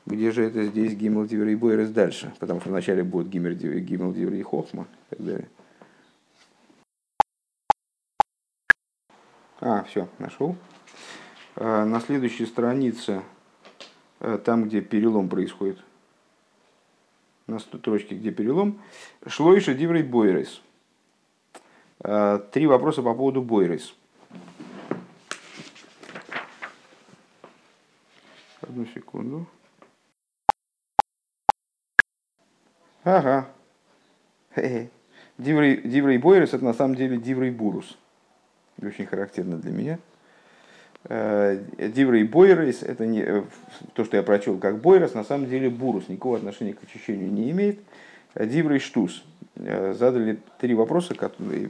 где 0.05 0.31
же 0.31 0.43
это 0.43 0.65
здесь 0.65 0.93
гимел 0.93 1.25
дивер 1.25 1.57
бойрес 1.57 1.89
дальше, 1.89 2.31
потому 2.39 2.61
что 2.61 2.69
вначале 2.69 3.03
будет 3.03 3.29
гимел 3.29 4.13
дивер 4.13 4.33
и 4.33 4.41
хохма 4.41 4.87
и 5.11 5.15
так 5.15 5.25
далее. 5.25 5.47
А, 9.65 9.83
все, 9.83 10.09
нашел. 10.19 10.57
Э, 11.55 11.85
на 11.85 12.01
следующей 12.01 12.45
странице, 12.45 13.23
там, 14.43 14.65
где 14.65 14.81
перелом 14.81 15.29
происходит, 15.29 15.79
на 17.47 17.59
строчке, 17.59 18.15
где 18.15 18.31
перелом, 18.31 18.81
шло 19.25 19.55
и 19.55 19.61
шедиврей 19.61 20.03
бойрес. 20.03 20.61
А, 22.01 22.39
три 22.39 22.67
вопроса 22.67 23.01
по 23.01 23.13
поводу 23.13 23.41
бойрес. 23.41 23.95
Одну 28.59 28.85
секунду. 28.87 29.47
Ага. 33.05 33.47
Диврей, 35.37 35.81
диврей 35.83 36.17
бойрес 36.17 36.53
это 36.53 36.65
на 36.65 36.73
самом 36.73 36.95
деле 36.95 37.15
диврей 37.15 37.51
бурус. 37.51 37.97
Очень 38.81 39.05
характерно 39.05 39.57
для 39.57 39.71
меня. 39.71 39.99
Э, 41.05 41.61
Диврей 41.77 42.23
Бойрес, 42.23 42.81
это 42.81 43.05
не, 43.05 43.21
э, 43.21 43.43
то, 43.93 44.05
что 44.05 44.17
я 44.17 44.23
прочел 44.23 44.57
как 44.57 44.79
Бойрес, 44.79 45.13
на 45.13 45.23
самом 45.23 45.47
деле 45.47 45.69
Бурус 45.69 46.07
никакого 46.07 46.37
отношения 46.37 46.73
к 46.73 46.83
очищению 46.83 47.31
не 47.31 47.51
имеет. 47.51 47.79
Э, 48.35 48.45
Диврей 48.45 48.79
Штус. 48.79 49.23
Задали 49.55 50.39
три 50.57 50.73
вопроса, 50.73 51.13
которые, 51.13 51.69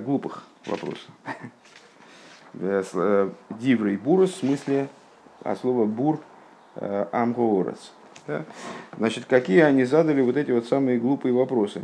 глупых 0.00 0.44
вопросов. 0.64 1.10
Диврей 3.60 3.98
Бурус 3.98 4.32
в 4.32 4.36
смысле, 4.36 4.88
а 5.42 5.54
слово 5.54 5.84
Бур 5.84 6.20
Амгоорес. 6.76 7.92
Да? 8.26 8.46
Значит, 8.96 9.26
какие 9.26 9.60
они 9.60 9.84
задали 9.84 10.22
вот 10.22 10.38
эти 10.38 10.50
вот 10.50 10.66
самые 10.66 10.98
глупые 10.98 11.34
вопросы? 11.34 11.82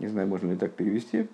Не 0.00 0.08
знаю, 0.08 0.28
можно 0.28 0.50
ли 0.50 0.58
так 0.58 0.72
перевести. 0.72 1.26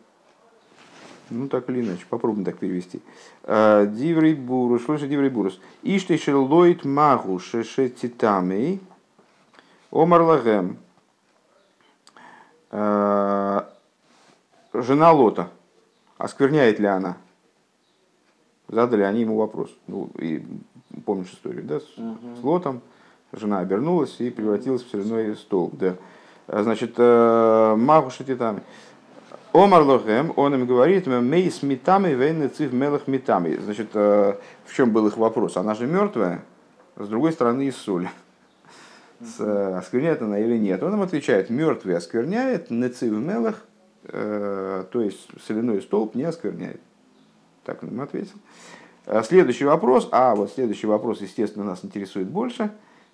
Ну, 1.31 1.49
так 1.49 1.71
или 1.71 1.81
иначе, 1.81 2.05
попробуем 2.09 2.45
так 2.45 2.59
перевести. 2.59 3.01
Э, 3.45 3.87
диврей 3.87 4.35
бурус, 4.35 4.85
слушай, 4.85 5.09
диврей 5.09 5.31
бурус. 5.31 5.61
Ишты 5.83 6.19
шеллойт 6.19 6.85
магу 6.85 7.39
шешетитамей 7.39 8.81
омар 9.91 10.23
лагем. 10.23 10.77
Жена 14.73 15.13
Лота. 15.13 15.49
Оскверняет 16.19 16.79
ли 16.79 16.87
она? 16.87 17.17
Задали 18.69 19.03
они 19.03 19.23
ему 19.23 19.37
вопрос. 19.37 19.75
Ну, 19.89 20.11
и 20.19 20.45
помнишь 21.05 21.33
историю, 21.33 21.65
да, 21.65 21.81
с, 21.81 21.85
с 21.85 22.43
Лотом. 22.45 22.83
Жена 23.33 23.59
обернулась 23.61 24.17
и 24.21 24.31
превратилась 24.31 24.83
в 24.83 24.91
соляной 24.91 25.35
столб. 25.37 25.77
Да. 25.77 25.97
Значит, 26.47 26.99
Магу 26.99 28.11
Шатитами. 28.11 28.63
Омар 29.53 29.83
Лохем, 29.83 30.33
он 30.37 30.55
им 30.55 30.67
говорит, 30.67 31.09
мей 31.09 31.51
с 31.51 31.63
метами, 31.63 32.15
вейны 32.15 32.49
цив 32.49 32.73
мелах 32.73 33.09
метами. 33.09 33.57
Значит, 33.57 33.93
в 33.95 34.39
чем 34.73 34.91
был 34.93 35.09
их 35.09 35.17
вопрос? 35.17 35.57
Она 35.57 35.75
же 35.75 35.87
мертвая, 35.87 36.43
с 36.97 37.09
другой 37.09 37.33
стороны 37.33 37.67
из 37.67 37.77
соли. 37.77 38.09
Оскверняет 39.21 40.23
она 40.23 40.39
или 40.39 40.57
нет? 40.57 40.83
Он 40.85 40.95
им 40.95 41.03
отвечает, 41.03 41.51
мертвый 41.51 41.97
оскверняет, 41.97 42.71
нецив 42.71 43.13
мелах, 43.13 43.65
то 44.05 44.89
есть 44.95 45.27
соляной 45.45 45.83
столб 45.83 46.15
не 46.15 46.23
оскверняет. 46.23 46.81
Так 47.65 47.83
он 47.83 47.89
им 47.91 48.01
ответил. 48.01 48.37
Следующий 49.25 49.65
вопрос, 49.65 50.09
а 50.13 50.37
вот 50.37 50.53
следующий 50.53 50.87
вопрос, 50.87 51.21
естественно, 51.23 51.65
нас 51.65 51.85
интересует 51.85 52.29
больше. 52.29 52.71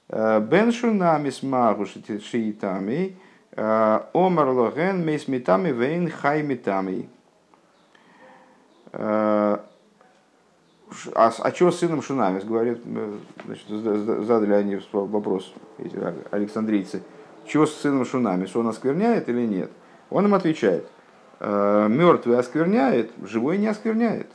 Беншу 0.09 0.93
намис 0.93 1.43
магу 1.43 1.87
шиитами, 1.87 3.17
омар 3.57 4.49
логен 4.49 5.05
мейс 5.05 5.29
метами 5.29 5.71
вейн 5.71 6.11
хай 6.11 6.43
метами. 6.43 7.09
А, 8.93 9.65
а 11.15 11.53
что 11.55 11.71
с 11.71 11.79
сыном 11.79 12.03
Шунамис? 12.03 12.45
Говорит, 12.45 12.83
значит, 13.45 13.67
задали 13.69 14.53
они 14.53 14.81
вопрос, 14.93 15.53
эти 15.79 15.99
александрийцы. 16.31 17.03
Что 17.47 17.67
с 17.67 17.75
сыном 17.75 18.05
Шунамис? 18.05 18.55
Он 18.55 18.69
оскверняет 18.69 19.29
или 19.29 19.47
нет? 19.47 19.71
Он 20.11 20.27
им 20.27 20.35
отвечает. 20.35 20.87
Мертвый 21.41 22.39
оскверняет, 22.39 23.11
живой 23.23 23.59
не 23.59 23.67
оскверняет. 23.67 24.31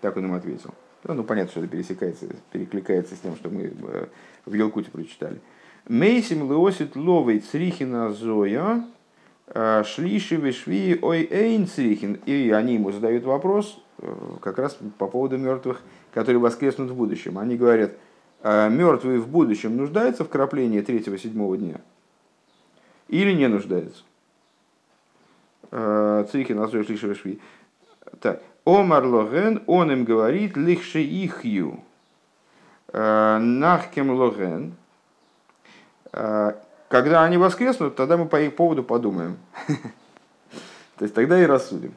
Так 0.00 0.16
он 0.16 0.26
им 0.26 0.34
ответил. 0.34 0.74
Ну, 1.04 1.22
понятно, 1.22 1.50
что 1.50 1.60
это 1.60 1.68
пересекается, 1.68 2.26
перекликается 2.50 3.14
с 3.14 3.18
тем, 3.18 3.36
что 3.36 3.50
мы 3.50 3.72
э, 3.74 4.06
в 4.46 4.54
Елкуте 4.54 4.90
прочитали. 4.90 5.38
Мейсим 5.86 6.50
леосит 6.50 6.96
ловей 6.96 7.40
црихина 7.40 8.12
зоя, 8.12 8.84
э, 9.48 9.82
шлиши 9.84 10.36
вишви 10.36 10.98
ой 11.02 11.28
эйн 11.30 11.66
црихин. 11.66 12.20
И 12.26 12.50
они 12.50 12.74
ему 12.74 12.90
задают 12.90 13.24
вопрос 13.24 13.82
э, 13.98 14.14
как 14.40 14.58
раз 14.58 14.78
по 14.98 15.06
поводу 15.06 15.36
мертвых, 15.36 15.82
которые 16.12 16.40
воскреснут 16.40 16.90
в 16.90 16.94
будущем. 16.94 17.38
Они 17.38 17.56
говорят, 17.56 17.92
мертвые 18.42 19.20
в 19.20 19.28
будущем 19.28 19.76
нуждаются 19.76 20.22
в 20.22 20.28
краплении 20.28 20.82
третьего-седьмого 20.82 21.56
дня? 21.56 21.80
Или 23.08 23.32
не 23.32 23.48
нуждаются? 23.48 24.04
Црихин, 25.70 26.60
Азой, 26.60 26.84
Шлиши, 26.84 27.08
Вишви. 27.08 27.40
Так, 28.20 28.42
Омар 28.64 29.04
Логен, 29.04 29.62
он 29.66 29.92
им 29.92 30.04
говорит, 30.04 30.56
лихше 30.56 31.02
ихью, 31.02 31.80
э, 32.92 33.38
нахкем 33.38 34.10
Логен. 34.10 34.74
Э, 36.14 36.54
когда 36.88 37.24
они 37.24 37.36
воскреснут, 37.36 37.96
тогда 37.96 38.16
мы 38.16 38.26
по 38.26 38.40
их 38.40 38.56
поводу 38.56 38.82
подумаем. 38.82 39.36
То 40.96 41.04
есть 41.04 41.14
тогда 41.14 41.40
и 41.42 41.46
рассудим. 41.46 41.94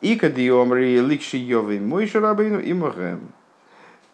И 0.00 0.16
кадиомри 0.16 1.00
ликши 1.00 1.36
йовы 1.36 1.78
мой 1.80 2.06
шарабейну 2.06 2.60
и 2.60 2.72
могем. 2.72 3.32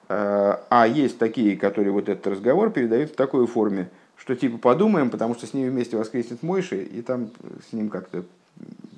Э, 0.08 0.58
а 0.70 0.86
есть 0.86 1.18
такие, 1.18 1.56
которые 1.56 1.92
вот 1.92 2.08
этот 2.08 2.26
разговор 2.26 2.70
передают 2.70 3.10
в 3.10 3.16
такой 3.16 3.46
форме, 3.46 3.90
что 4.16 4.36
типа 4.36 4.58
подумаем, 4.58 5.10
потому 5.10 5.34
что 5.34 5.46
с 5.46 5.54
ними 5.54 5.70
вместе 5.70 5.96
воскреснет 5.96 6.42
Мойши, 6.42 6.82
и 6.82 7.02
там 7.02 7.30
с 7.68 7.72
ним 7.72 7.88
как-то 7.88 8.24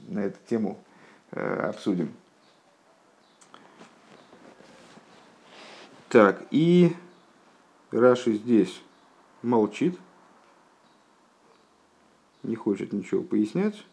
на 0.09 0.21
эту 0.21 0.37
тему 0.49 0.79
Э, 1.33 1.69
обсудим. 1.69 2.13
Так, 6.09 6.43
и 6.51 6.97
Раши 7.93 8.35
здесь 8.35 8.83
молчит, 9.43 9.97
не 12.43 12.57
хочет 12.57 12.93
ничего 12.93 13.23
пояснять, 13.23 13.85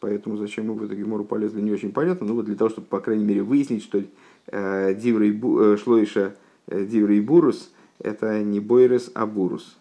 поэтому 0.00 0.36
зачем 0.36 0.66
мы 0.66 0.74
в 0.74 0.82
эту 0.82 0.96
гемору 0.96 1.24
полезли, 1.24 1.60
не 1.60 1.72
очень 1.72 1.92
понятно, 1.92 2.26
но 2.26 2.34
вот 2.34 2.46
для 2.46 2.56
того, 2.56 2.70
чтобы, 2.70 2.86
по 2.86 3.00
крайней 3.00 3.24
мере, 3.24 3.42
выяснить, 3.42 3.82
что 3.82 4.02
э, 4.46 4.94
Диврей 4.94 5.38
э, 5.38 5.76
Шлоиша 5.76 6.34
э, 6.66 6.84
Диврей 6.84 7.20
Бурус 7.20 7.70
это 7.98 8.42
не 8.42 8.60
Бойрес, 8.60 9.10
а 9.14 9.26
Бурус. 9.26 9.76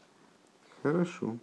Хорошо. 0.83 1.37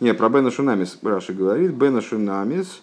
Не, 0.00 0.12
про 0.12 0.28
Бена 0.28 0.50
Шунамис 0.50 0.98
Раши 1.02 1.32
говорит. 1.32 1.72
Бена 1.72 2.02
Шунамис, 2.02 2.82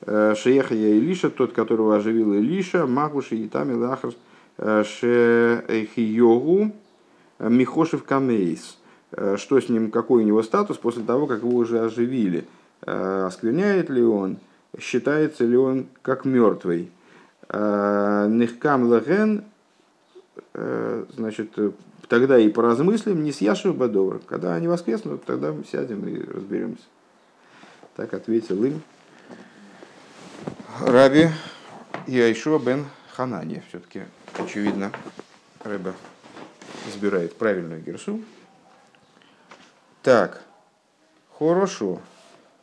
э, 0.00 0.34
Шееха 0.34 0.74
я 0.74 0.94
Илиша, 0.94 1.28
тот, 1.30 1.52
которого 1.52 1.96
оживил 1.96 2.32
Илиша, 2.32 2.86
Магуши 2.86 3.36
и 3.36 3.48
Тами 3.48 3.74
Лахар 3.74 4.14
э, 4.56 4.84
Шехиогу 4.84 6.72
Михошев 7.48 8.04
Камейс. 8.04 8.78
Что 9.36 9.60
с 9.60 9.68
ним, 9.68 9.90
какой 9.90 10.22
у 10.22 10.26
него 10.26 10.42
статус 10.42 10.76
после 10.76 11.02
того, 11.04 11.26
как 11.26 11.42
его 11.42 11.56
уже 11.56 11.80
оживили? 11.80 12.46
Оскверняет 12.80 13.90
ли 13.90 14.02
он? 14.02 14.38
Считается 14.78 15.44
ли 15.44 15.56
он 15.56 15.86
как 16.02 16.24
мертвый? 16.24 16.90
Нихкам 17.48 18.84
Лаген, 18.88 19.44
значит, 20.52 21.56
тогда 22.08 22.38
и 22.38 22.48
поразмыслим, 22.48 23.22
не 23.22 23.30
с 23.30 23.40
Яшев 23.40 23.76
Бадовр. 23.76 24.20
Когда 24.26 24.54
они 24.54 24.66
воскреснут, 24.66 25.24
тогда 25.24 25.52
мы 25.52 25.64
сядем 25.64 26.08
и 26.08 26.24
разберемся. 26.24 26.82
Так 27.94 28.12
ответил 28.14 28.64
им 28.64 28.82
Раби 30.80 31.28
Яйшуа 32.08 32.58
бен 32.58 32.86
Ханани. 33.12 33.62
Все-таки, 33.68 34.02
очевидно, 34.36 34.90
Рэба 35.62 35.94
избирает 36.88 37.36
правильную 37.36 37.82
герсу. 37.82 38.20
Так, 40.02 40.42
хорошо. 41.38 42.00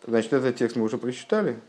Значит, 0.05 0.33
этот 0.33 0.55
текст 0.55 0.75
мы 0.75 0.83
уже 0.83 0.97
прочитали. 0.97 1.59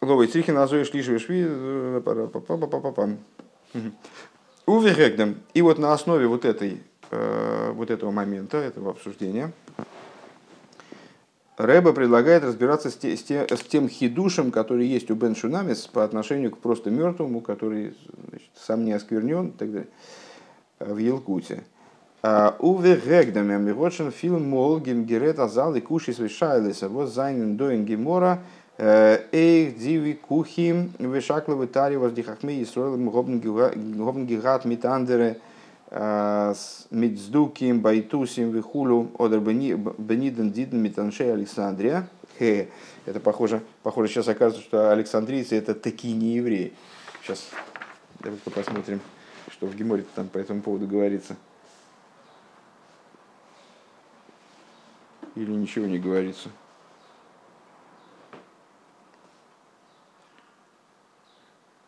Ловый 0.00 0.26
Трихин, 0.26 0.58
Азой, 0.58 0.84
Шлишевый, 0.84 1.20
Шви, 1.20 1.44
Увергегдем. 4.66 5.40
И 5.54 5.62
вот 5.62 5.78
на 5.78 5.92
основе 5.92 6.26
вот, 6.26 6.44
этой, 6.44 6.82
э, 7.10 7.70
вот 7.72 7.90
этого 7.90 8.10
момента, 8.10 8.58
этого 8.58 8.90
обсуждения, 8.90 9.52
Рэба 11.58 11.92
предлагает 11.92 12.44
разбираться 12.44 12.90
с, 12.90 12.96
те, 12.96 13.16
с, 13.16 13.22
те, 13.22 13.46
с 13.48 13.60
тем 13.60 13.88
хидушем, 13.88 14.50
который 14.50 14.86
есть 14.86 15.10
у 15.10 15.14
Бен 15.14 15.36
Шунамис 15.36 15.86
по 15.86 16.02
отношению 16.02 16.50
к 16.50 16.58
просто 16.58 16.90
мертвому, 16.90 17.40
который 17.40 17.94
значит, 18.28 18.48
сам 18.54 18.84
не 18.84 18.92
осквернен 18.92 19.48
и 19.48 19.52
так 19.52 19.70
далее, 19.70 19.88
э, 20.78 20.92
в 20.92 20.96
Елкуте. 20.96 21.64
А, 22.22 22.56
Уве 22.58 22.94
Регдем, 22.94 23.48
Мирочен, 23.64 24.10
фильм 24.12 24.48
Молгим, 24.48 25.04
Герет, 25.04 25.38
Азал 25.38 25.74
и 25.74 25.80
Кушис, 25.80 26.18
Вишайлиса, 26.18 26.88
вот 26.88 27.10
Зайнен, 27.10 27.56
Доин, 27.56 27.84
Гемора, 27.84 28.40
Эйх 28.78 29.76
диви 29.76 30.14
кухи 30.14 30.90
вешакловы 30.98 31.66
тари 31.66 31.96
воздихахме 31.96 32.54
и 32.54 32.64
строил 32.64 32.96
гигат 32.96 34.64
митандере 34.64 35.38
мицдуким 35.92 37.80
байтусим 37.80 38.50
вихулю 38.50 39.10
одер 39.18 39.40
бениден 39.40 40.50
диден 40.50 40.82
митаншей 40.82 41.32
Александрия. 41.34 42.08
Это 42.38 43.20
похоже, 43.20 43.62
похоже, 43.82 44.08
сейчас 44.08 44.26
окажется, 44.26 44.62
что 44.62 44.90
александрийцы 44.90 45.54
это 45.54 45.74
такие 45.74 46.16
не 46.16 46.36
евреи. 46.36 46.72
Сейчас 47.22 47.50
давайте 48.20 48.50
посмотрим, 48.50 49.00
что 49.50 49.66
в 49.66 49.76
Геморе 49.76 50.06
там 50.14 50.28
по 50.28 50.38
этому 50.38 50.62
поводу 50.62 50.86
говорится. 50.86 51.36
Или 55.34 55.50
ничего 55.50 55.86
не 55.86 55.98
говорится. 55.98 56.48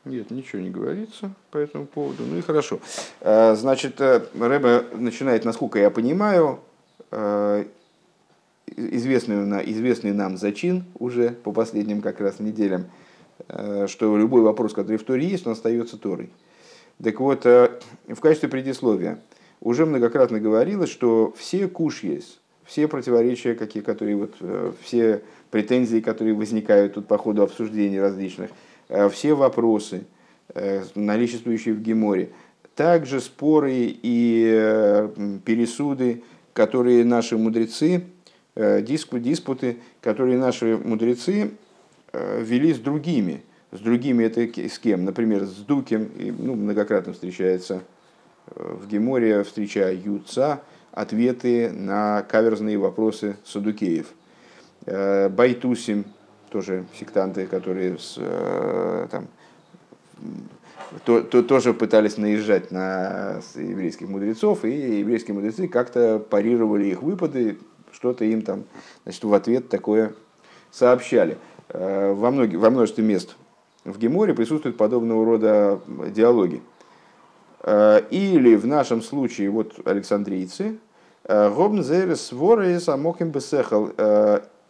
Нет, 0.04 0.30
ничего 0.30 0.60
не 0.60 0.68
говорится 0.68 1.32
по 1.50 1.56
этому 1.56 1.86
поводу. 1.86 2.24
Ну 2.26 2.36
и 2.36 2.42
хорошо. 2.42 2.78
Э, 3.20 3.54
значит, 3.54 4.00
э, 4.00 4.22
Рэбе 4.38 4.84
начинает, 4.92 5.46
насколько 5.46 5.78
я 5.78 5.88
понимаю, 5.88 6.60
э, 7.10 7.64
известный, 8.66 9.36
известный 9.70 10.12
нам 10.12 10.36
зачин 10.36 10.84
уже 10.98 11.30
по 11.30 11.52
последним 11.52 12.02
как 12.02 12.20
раз 12.20 12.38
неделям, 12.38 12.86
что 13.48 14.16
любой 14.16 14.42
вопрос, 14.42 14.72
который 14.72 14.96
в 14.96 15.04
Торе 15.04 15.26
есть, 15.26 15.46
он 15.46 15.52
остается 15.52 15.98
Торой. 15.98 16.30
Так 17.02 17.20
вот, 17.20 17.44
в 17.44 18.20
качестве 18.20 18.48
предисловия 18.48 19.18
уже 19.60 19.86
многократно 19.86 20.40
говорилось, 20.40 20.90
что 20.90 21.34
все 21.36 21.68
куш 21.68 22.02
есть 22.02 22.40
все 22.64 22.88
противоречия, 22.88 23.54
какие, 23.54 23.82
которые 23.82 24.16
вот, 24.16 24.34
все 24.82 25.22
претензии, 25.50 26.00
которые 26.00 26.34
возникают 26.34 26.94
тут 26.94 27.06
по 27.06 27.18
ходу 27.18 27.42
обсуждений 27.42 28.00
различных, 28.00 28.50
все 29.10 29.34
вопросы, 29.34 30.04
наличествующие 30.94 31.74
в 31.74 31.80
Геморе, 31.80 32.30
также 32.74 33.20
споры 33.20 33.72
и 33.74 35.08
пересуды, 35.44 36.22
которые 36.52 37.04
наши 37.04 37.36
мудрецы, 37.36 38.04
диску, 38.56 39.18
диспуты, 39.18 39.78
которые 40.00 40.38
наши 40.38 40.76
мудрецы 40.76 41.50
вели 42.12 42.72
с 42.72 42.78
другими. 42.78 43.42
С 43.72 43.80
другими 43.80 44.22
это 44.22 44.42
с 44.42 44.78
кем? 44.78 45.04
Например, 45.04 45.44
с 45.44 45.56
Дукем, 45.56 46.10
ну, 46.38 46.54
многократно 46.54 47.12
встречается 47.12 47.82
в 48.46 48.86
Геморе, 48.86 49.42
встречаются 49.42 50.62
ответы 50.92 51.70
на 51.72 52.22
каверзные 52.22 52.78
вопросы 52.78 53.36
Садукеев. 53.44 54.06
Байтусим, 54.86 56.04
тоже 56.54 56.84
сектанты, 56.96 57.48
которые 57.48 57.98
с, 57.98 58.14
там, 59.10 59.26
то, 61.04 61.20
то, 61.20 61.42
тоже 61.42 61.74
пытались 61.74 62.16
наезжать 62.16 62.70
на 62.70 63.40
еврейских 63.56 64.08
мудрецов, 64.08 64.64
и 64.64 65.00
еврейские 65.00 65.34
мудрецы 65.34 65.66
как-то 65.66 66.20
парировали 66.20 66.86
их 66.86 67.02
выпады, 67.02 67.58
что-то 67.90 68.24
им 68.24 68.42
там 68.42 68.62
значит, 69.02 69.24
в 69.24 69.34
ответ 69.34 69.68
такое 69.68 70.14
сообщали. 70.70 71.38
Э, 71.70 72.12
во, 72.12 72.30
многих, 72.30 72.60
во 72.60 72.70
множестве 72.70 73.02
мест 73.02 73.34
в 73.84 73.98
Геморе 73.98 74.32
присутствуют 74.32 74.76
подобного 74.76 75.24
рода 75.24 75.80
диалоги. 76.14 76.62
Э, 77.62 78.00
или 78.10 78.54
в 78.54 78.64
нашем 78.64 79.02
случае, 79.02 79.50
вот 79.50 79.74
александрийцы, 79.84 80.78
э, 81.24 81.50
Гобнзерес 81.50 82.30
ворес 82.30 82.88
амоким 82.88 83.30
бесехал, 83.30 83.90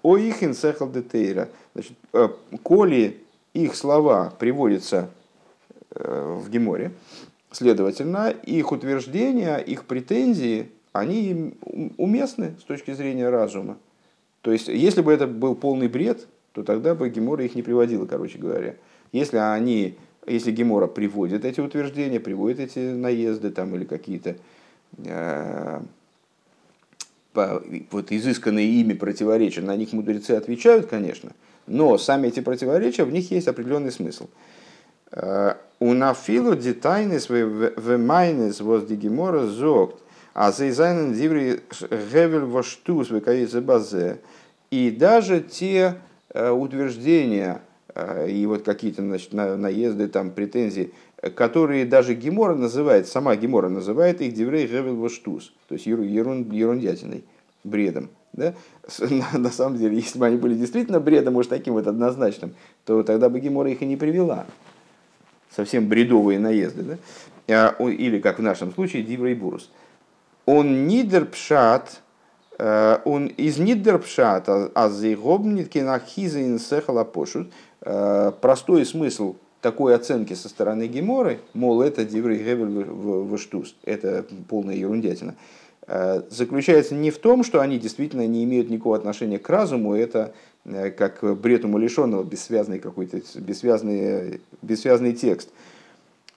оихин 0.03 0.55
сехал 0.55 0.89
детейра. 0.89 1.49
Значит, 1.75 1.93
коли 2.63 3.21
их 3.53 3.75
слова 3.75 4.33
приводятся 4.39 5.11
в 5.91 6.49
Геморе, 6.49 6.93
следовательно, 7.51 8.31
их 8.31 8.73
утверждения, 8.73 9.57
их 9.57 9.85
претензии, 9.85 10.71
они 10.93 11.55
уместны 11.99 12.55
с 12.61 12.65
точки 12.65 12.93
зрения 12.93 13.29
разума. 13.29 13.77
То 14.43 14.53
есть, 14.53 14.69
если 14.69 15.03
бы 15.03 15.13
это 15.13 15.27
был 15.27 15.55
полный 15.55 15.89
бред, 15.89 16.27
то 16.53 16.63
тогда 16.63 16.95
бы 16.95 17.09
Гемора 17.09 17.45
их 17.45 17.55
не 17.55 17.63
приводила, 17.63 18.07
короче 18.07 18.39
говоря. 18.39 18.77
Если 19.11 19.37
они, 19.39 19.97
если 20.27 20.53
Гемора 20.53 20.87
приводит 20.87 21.45
эти 21.45 21.61
утверждения, 21.61 22.21
приводит 22.21 22.61
эти 22.61 22.79
наезды 22.79 23.51
там, 23.51 23.75
или 23.75 23.85
какие-то 23.85 24.37
э, 24.99 25.81
вот 27.91 28.13
изысканные 28.13 28.67
ими 28.81 28.95
противоречия, 28.95 29.61
на 29.61 29.77
них 29.77 29.93
мудрецы 29.93 30.33
отвечают, 30.33 30.87
конечно, 30.87 31.33
но 31.67 31.99
сами 31.99 32.29
эти 32.29 32.41
противоречия, 32.41 33.05
в 33.05 33.13
них 33.13 33.31
есть 33.31 33.49
определенный 33.49 33.93
смысл. 33.93 34.29
Э, 35.13 35.55
у 35.81 35.93
нафилу 35.93 36.55
детайнес 36.55 37.29
вемайнес 37.29 38.61
воз 38.61 38.85
дигемора 38.85 39.47
зогт, 39.47 40.01
а 40.33 40.53
зайзайнен 40.53 41.13
диври 41.13 41.61
гевель 41.91 42.45
воштус 42.45 43.11
векаице 43.11 43.61
базе. 43.61 44.19
И 44.71 44.91
даже 44.91 45.41
те 45.41 45.97
Э, 46.35 46.51
утверждения 46.51 47.63
э, 47.95 48.29
и 48.29 48.45
вот 48.47 48.65
какие-то 48.65 49.03
значит, 49.03 49.33
наезды, 49.33 50.09
там, 50.09 50.33
претензии, 50.33 50.93
которые 51.31 51.85
даже 51.85 52.15
Гемора 52.15 52.55
называет, 52.55 53.07
сама 53.07 53.37
Гемора 53.37 53.69
называет 53.69 54.21
их 54.21 54.35
Деврей 54.35 54.67
Гевел 54.67 54.97
Воштус, 54.97 55.53
то 55.69 55.75
есть 55.75 55.87
ерун, 55.87 56.51
ерундятиной, 56.51 57.25
бредом. 57.63 58.11
Да? 58.33 58.55
На, 59.33 59.51
самом 59.51 59.79
деле, 59.79 59.97
если 59.97 60.19
бы 60.19 60.27
они 60.27 60.37
были 60.37 60.55
действительно 60.55 61.01
бредом, 61.01 61.37
уж 61.37 61.47
таким 61.47 61.75
вот 61.75 61.87
однозначным, 61.87 62.55
то 62.85 63.03
тогда 63.03 63.29
бы 63.29 63.41
Гемора 63.41 63.71
их 63.71 63.83
и 63.83 63.87
не 63.87 63.97
привела. 63.97 64.47
Совсем 65.55 65.89
бредовые 65.89 66.39
наезды. 66.39 66.83
Да? 66.83 67.75
А, 67.79 67.85
или, 67.85 68.19
как 68.19 68.39
в 68.39 68.43
нашем 68.43 68.73
случае, 68.73 69.05
Диврей 69.05 69.35
Бурус. 69.35 69.71
Он 70.47 70.87
нидер 70.87 71.27
пшат, 71.27 72.03
Э, 72.59 72.99
он 73.05 73.27
из 73.27 73.59
Нидерпшата, 73.59 74.71
а 74.75 74.89
зейгобнитки 74.89 75.79
нахиза 75.79 76.43
инсехала 76.43 77.05
пошут. 77.05 77.53
Э, 77.81 78.33
простой 78.41 78.87
смысл 78.87 79.37
такой 79.65 79.95
оценки 79.95 80.35
со 80.35 80.51
стороны 80.51 80.87
Геморы, 80.87 81.41
мол, 81.55 81.81
это 81.81 82.05
Диврей 82.05 82.37
Гевель 82.37 82.85
Ваштус, 82.85 83.75
это 83.83 84.27
полная 84.47 84.75
ерундятина, 84.77 85.35
э, 85.87 86.23
заключается 86.29 86.95
не 86.95 87.11
в 87.11 87.17
том, 87.17 87.43
что 87.43 87.63
они 87.63 87.79
действительно 87.79 88.27
не 88.27 88.45
имеют 88.45 88.69
никакого 88.69 88.95
отношения 88.95 89.39
к 89.39 89.49
разуму, 89.49 89.95
это 89.95 90.35
как 90.97 91.23
бред 91.41 91.65
умалишенного, 91.65 92.25
бессвязный 92.25 92.79
какой-то, 92.79 93.21
бессвязный, 93.37 94.41
бессвязный 94.63 95.13
текст. 95.13 95.51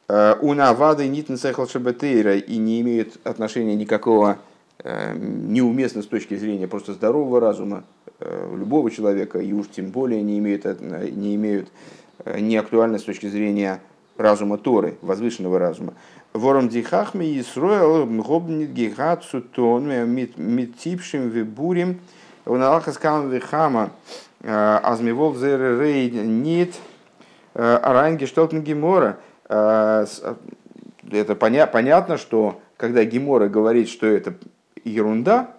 У 0.10 0.54
Навады 0.54 1.08
Нитн 1.08 1.36
Сехал 1.36 1.66
Шабатейра 1.66 2.36
и 2.36 2.58
не 2.58 2.82
имеют 2.82 3.20
отношения 3.24 3.76
никакого 3.76 4.38
Э, 4.84 5.16
неуместно 5.18 6.04
с 6.04 6.06
точки 6.06 6.36
зрения 6.36 6.68
просто 6.68 6.94
здорового 6.94 7.40
разума 7.40 7.84
э, 8.20 8.56
любого 8.56 8.92
человека, 8.92 9.40
и 9.40 9.52
уж 9.52 9.70
тем 9.70 9.90
более 9.90 10.22
не 10.22 10.38
имеют, 10.38 10.66
э, 10.66 11.10
не 11.10 11.34
имеют 11.34 11.70
не 12.40 12.58
актуальны 12.58 13.00
с 13.00 13.04
точки 13.04 13.28
зрения 13.28 13.82
разума 14.18 14.58
Торы, 14.58 14.98
возвышенного 15.02 15.60
разума. 15.60 15.94
Вором 16.34 16.70
дихахме 16.70 17.40
Исроэл 17.40 18.06
гобнит 18.06 18.72
гигацу 18.72 19.42
тон 19.42 19.90
митипшим 20.10 21.30
вибурим 21.30 22.00
уналахаскам 22.46 23.30
вихама 23.30 23.92
азмивол 24.44 25.36
рей 25.42 26.10
нит 26.12 26.76
аранги 27.54 28.26
штолтен 28.26 28.62
гемора. 28.62 29.18
Это 29.50 31.36
понятно, 31.36 32.18
что 32.18 32.62
когда 32.78 33.04
Гемора 33.04 33.50
говорит, 33.50 33.90
что 33.90 34.06
это 34.06 34.36
ерунда, 34.84 35.56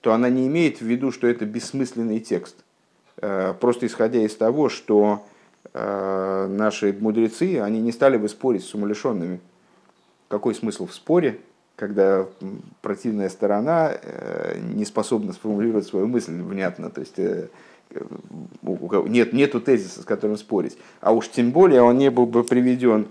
то 0.00 0.12
она 0.12 0.28
не 0.28 0.46
имеет 0.46 0.78
в 0.78 0.82
виду, 0.82 1.10
что 1.12 1.26
это 1.26 1.44
бессмысленный 1.44 2.20
текст. 2.20 2.56
Э, 3.18 3.54
просто 3.58 3.86
исходя 3.86 4.20
из 4.20 4.34
того, 4.36 4.68
что 4.68 5.24
э, 5.24 5.29
наши 5.72 6.92
мудрецы, 6.98 7.60
они 7.60 7.80
не 7.80 7.92
стали 7.92 8.16
бы 8.16 8.28
спорить 8.28 8.64
с 8.64 8.74
умалишенными. 8.74 9.40
Какой 10.28 10.54
смысл 10.54 10.86
в 10.86 10.94
споре, 10.94 11.40
когда 11.76 12.26
противная 12.82 13.28
сторона 13.28 13.92
э, 13.92 14.58
не 14.58 14.84
способна 14.84 15.32
сформулировать 15.32 15.86
свою 15.86 16.06
мысль 16.06 16.40
внятно, 16.40 16.90
то 16.90 17.00
есть 17.00 17.16
нет, 18.70 19.32
нету 19.32 19.60
тезиса, 19.60 20.02
с 20.02 20.04
которым 20.04 20.36
спорить. 20.36 20.78
А 21.00 21.12
уж 21.12 21.28
тем 21.28 21.50
более 21.50 21.82
он 21.82 21.98
не 21.98 22.10
был 22.10 22.26
бы 22.26 22.44
приведен 22.44 23.08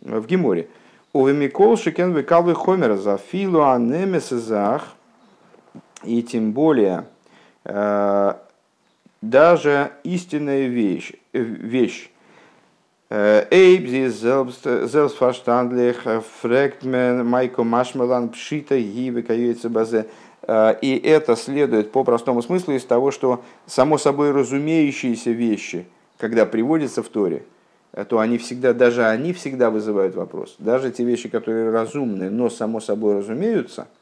в 0.00 0.26
Геморе. 0.26 0.68
Увемикол 1.12 1.76
шикен 1.76 2.12
векалвы 2.12 2.54
хомер 2.54 2.96
за 2.96 3.16
филу 3.16 3.62
анемесезах 3.62 4.94
и 6.04 6.22
тем 6.22 6.52
более 6.52 7.06
э, 7.64 8.34
даже 9.30 9.92
истинная 10.04 10.66
вещь, 10.66 11.12
э, 11.32 11.40
вещь 11.40 12.10
Эйбзи 13.08 14.08
зелсфаштандлих 14.08 16.02
фректмен 16.42 17.24
майко 17.24 17.62
машмалан 17.62 18.30
пшита 18.30 18.80
гивы 18.80 19.24
базе. 19.68 20.06
И 20.48 21.00
это 21.04 21.36
следует 21.36 21.92
по 21.92 22.02
простому 22.02 22.42
смыслу 22.42 22.74
из 22.74 22.84
того, 22.84 23.12
что 23.12 23.44
само 23.66 23.98
собой 23.98 24.32
разумеющиеся 24.32 25.30
вещи, 25.30 25.86
когда 26.18 26.46
приводятся 26.46 27.04
в 27.04 27.08
Торе, 27.08 27.44
то 28.08 28.18
они 28.18 28.38
всегда, 28.38 28.72
даже 28.72 29.06
они 29.06 29.32
всегда 29.32 29.70
вызывают 29.70 30.16
вопрос. 30.16 30.56
Даже 30.58 30.90
те 30.90 31.04
вещи, 31.04 31.28
которые 31.28 31.70
разумны, 31.70 32.28
но 32.28 32.50
само 32.50 32.80
собой 32.80 33.18
разумеются– 33.18 33.86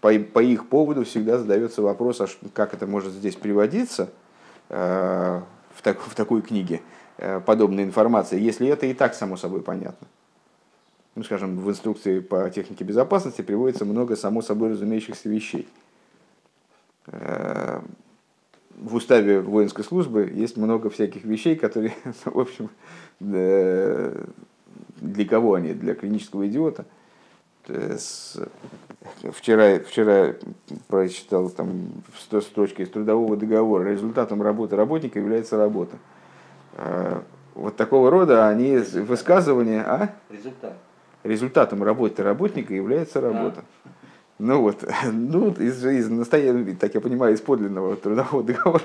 по, 0.00 0.12
по 0.18 0.40
их 0.40 0.68
поводу 0.68 1.04
всегда 1.04 1.38
задается 1.38 1.82
вопрос, 1.82 2.20
а 2.20 2.26
как 2.52 2.74
это 2.74 2.86
может 2.86 3.12
здесь 3.12 3.34
приводиться 3.34 4.04
э, 4.04 4.25
в, 4.68 5.82
так, 5.82 6.00
в 6.00 6.14
такой 6.14 6.42
книге, 6.42 6.82
э, 7.18 7.40
подобная 7.40 7.84
информация, 7.84 8.38
если 8.38 8.68
это 8.68 8.86
и 8.86 8.94
так 8.94 9.14
само 9.14 9.36
собой 9.36 9.62
понятно. 9.62 10.06
Ну, 11.14 11.22
скажем, 11.22 11.58
в 11.58 11.70
инструкции 11.70 12.20
по 12.20 12.48
технике 12.50 12.84
безопасности 12.84 13.42
приводится 13.42 13.84
много 13.84 14.16
само 14.16 14.42
собой 14.42 14.72
разумеющихся 14.72 15.28
вещей. 15.28 15.68
Э, 17.06 17.80
в 18.76 18.94
уставе 18.94 19.40
воинской 19.40 19.84
службы 19.84 20.30
есть 20.34 20.56
много 20.56 20.90
всяких 20.90 21.24
вещей, 21.24 21.56
которые, 21.56 21.94
в 22.24 22.38
общем, 22.38 22.70
для 23.20 24.14
кого 25.28 25.54
они? 25.54 25.72
Для 25.72 25.94
клинического 25.94 26.46
идиота– 26.46 26.84
Э, 27.68 27.96
вчера, 29.32 29.78
вчера 29.80 30.34
прочитал 30.88 31.50
там 31.50 31.88
100 32.18 32.40
строчки 32.42 32.82
из 32.82 32.90
трудового 32.90 33.36
договора. 33.36 33.90
Результатом 33.90 34.42
работы 34.42 34.76
работника 34.76 35.18
является 35.18 35.56
работа. 35.56 35.96
Э, 36.76 37.20
вот 37.54 37.76
такого 37.76 38.10
рода 38.10 38.48
они 38.48 38.76
высказывания, 38.76 39.82
а? 39.82 40.14
Результат. 40.30 40.76
Результатом 41.24 41.82
работы 41.82 42.22
работника 42.22 42.74
является 42.74 43.20
работа. 43.20 43.64
Ну 44.38 44.60
вот, 44.60 44.84
ну, 45.12 45.50
из, 45.52 45.84
из 45.84 46.08
настоящего, 46.08 46.76
так 46.76 46.94
я 46.94 47.00
понимаю, 47.00 47.34
из 47.34 47.40
подлинного 47.40 47.96
трудового 47.96 48.42
договора. 48.42 48.82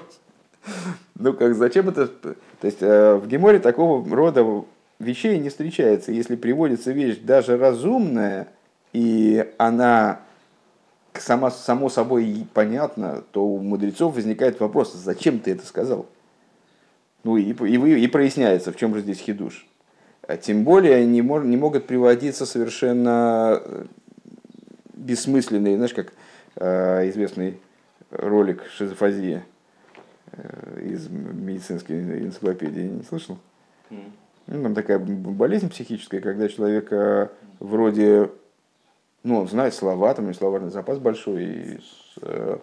Ну 1.15 1.34
как, 1.34 1.55
зачем 1.55 1.89
это? 1.89 2.07
То 2.07 2.36
есть 2.61 2.82
э, 2.82 3.15
в 3.15 3.27
Геморе 3.27 3.59
такого 3.59 4.03
рода 4.15 4.63
вещей 4.99 5.39
не 5.39 5.49
встречается. 5.49 6.11
Если 6.11 6.36
приводится 6.36 6.91
вещь 6.91 7.17
даже 7.17 7.57
разумная, 7.57 8.47
и 8.94 9.52
она 9.58 10.20
сама, 11.14 11.52
само 11.52 11.89
собой 11.89 12.48
понятна, 12.54 13.24
то 13.32 13.46
у 13.46 13.60
мудрецов 13.60 14.16
возникает 14.16 14.60
вопрос, 14.60 14.94
зачем 14.94 15.39
ты 15.39 15.52
это 15.52 15.66
сказал? 15.66 16.08
Ну 17.24 17.38
и, 17.38 17.54
и, 17.54 18.04
и 18.04 18.08
проясняется, 18.08 18.72
в 18.72 18.76
чем 18.76 18.96
же 18.96 19.02
здесь 19.02 19.20
хидуш. 19.20 19.68
А 20.28 20.38
тем 20.38 20.64
более 20.64 21.06
не, 21.06 21.22
мож, 21.22 21.44
не 21.44 21.58
могут 21.58 21.88
приводиться 21.88 22.46
совершенно 22.46 23.62
э, 23.64 23.86
бессмысленные, 24.94 25.76
знаешь, 25.76 25.94
как 25.94 26.14
э, 26.56 27.10
известный 27.10 27.60
ролик 28.12 28.64
«Шизофазия» 28.76 29.46
э, 30.32 30.82
из 30.84 31.08
медицинской 31.10 32.00
энциклопедии, 32.24 32.82
не 32.82 33.04
слышал? 33.04 33.38
Mm. 33.89 34.12
Ну, 34.48 34.64
там 34.64 34.76
такая 34.76 35.00
болезнь 35.00 35.70
психическая, 35.70 36.22
когда 36.22 36.48
человек 36.50 36.92
э, 36.92 37.30
вроде, 37.60 38.30
ну, 39.24 39.39
он 39.39 39.47
знает 39.47 39.74
слова, 39.74 40.13
там 40.13 40.26
у 40.26 40.28
него 40.28 40.38
словарный 40.38 40.72
запас 40.72 40.97
большой, 40.97 41.43
и, 41.43 41.80
э, 42.22 42.57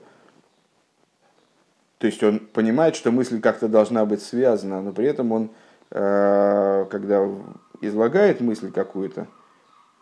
то 1.99 2.07
есть 2.07 2.23
он 2.23 2.41
понимает, 2.41 2.97
что 2.97 3.11
мысль 3.11 3.41
как-то 3.41 3.69
должна 3.69 4.05
быть 4.05 4.23
связана, 4.23 4.83
но 4.83 4.93
при 4.93 5.07
этом 5.07 5.33
он, 5.33 5.51
э, 5.91 6.87
когда 6.91 7.29
излагает 7.81 8.41
мысль 8.41 8.73
какую-то, 8.73 9.29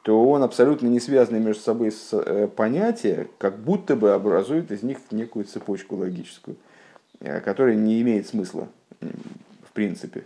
то 0.03 0.25
он 0.31 0.43
абсолютно 0.45 0.87
не 0.87 1.01
связанный 1.01 1.41
между 1.41 1.63
собой 1.63 1.91
с 1.91 2.13
э, 2.13 2.49
понятия, 2.49 3.29
как 3.39 3.59
будто 3.59 3.97
бы 3.97 4.13
образует 4.13 4.71
из 4.71 4.83
них 4.83 4.99
некую 5.11 5.47
цепочку 5.47 5.97
логическую, 5.97 6.57
э, 7.21 7.41
которая 7.41 7.75
не 7.75 8.01
имеет 8.03 8.29
смысла 8.29 8.69
в 9.01 9.73
принципе. 9.73 10.25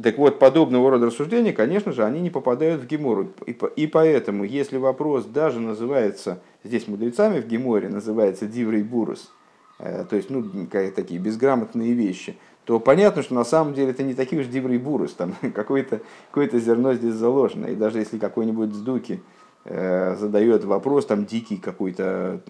Э, 0.00 0.02
так 0.02 0.18
вот, 0.18 0.38
подобного 0.38 0.90
рода 0.90 1.06
рассуждения, 1.06 1.52
конечно 1.52 1.92
же, 1.92 2.04
они 2.04 2.20
не 2.20 2.30
попадают 2.30 2.82
в 2.82 2.86
Гемору. 2.86 3.28
И 3.46 3.86
поэтому, 3.86 4.44
если 4.44 4.78
вопрос 4.78 5.26
даже 5.26 5.60
называется, 5.60 6.40
здесь 6.64 6.88
мудрецами 6.88 7.40
в 7.40 7.46
Геморе 7.46 7.88
называется 7.88 8.46
Диврей 8.46 8.82
Бурус, 8.82 9.32
то 9.78 10.16
есть 10.16 10.28
ну, 10.28 10.44
такие 10.70 11.18
безграмотные 11.18 11.92
вещи– 11.92 12.36
то 12.70 12.78
понятно, 12.78 13.22
что 13.22 13.34
на 13.34 13.42
самом 13.42 13.74
деле 13.74 13.90
это 13.90 14.04
не 14.04 14.14
такие 14.14 14.40
уж 14.42 14.46
диврей 14.46 14.78
бурус, 14.78 15.12
там 15.14 15.34
какое-то 15.54 16.02
какое 16.30 16.48
зерно 16.60 16.94
здесь 16.94 17.14
заложено. 17.14 17.66
И 17.66 17.74
даже 17.74 17.98
если 17.98 18.16
какой-нибудь 18.16 18.72
сдуки 18.72 19.20
э, 19.64 20.14
задает 20.14 20.64
вопрос, 20.64 21.06
там 21.06 21.24
дикий 21.24 21.56
какой-то 21.56 22.40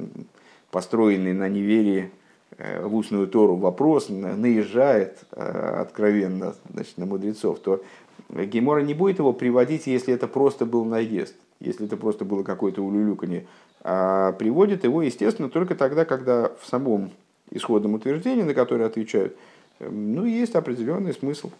построенный 0.70 1.32
на 1.32 1.48
неверии 1.48 2.04
э, 2.04 2.10
в 2.58 2.94
устную 2.94 3.26
Тору 3.28 3.56
вопрос, 3.56 4.08
наезжает 4.08 5.18
э, 5.32 5.80
откровенно 5.80 6.54
значит, 6.72 6.98
на 6.98 7.06
мудрецов, 7.06 7.58
то 7.60 7.82
Гемора 8.28 8.80
не 8.80 8.94
будет 8.94 9.18
его 9.18 9.32
приводить, 9.32 9.86
если 9.86 10.14
это 10.14 10.28
просто 10.28 10.66
был 10.66 10.84
наезд, 10.84 11.34
если 11.60 11.86
это 11.86 11.96
просто 11.96 12.24
было 12.24 12.42
какое-то 12.42 12.82
улюлюканье, 12.82 13.46
а 13.82 14.32
приводит 14.32 14.84
его, 14.84 15.02
естественно, 15.02 15.48
только 15.48 15.74
тогда, 15.74 16.04
когда 16.04 16.50
в 16.60 16.66
самом 16.66 17.10
исходном 17.50 17.94
утверждении, 17.94 18.42
на 18.42 18.54
которое 18.54 18.84
отвечают, 18.84 19.36
ну, 19.78 20.24
есть 20.24 20.54
определенный 20.54 21.14
смысл. 21.14 21.50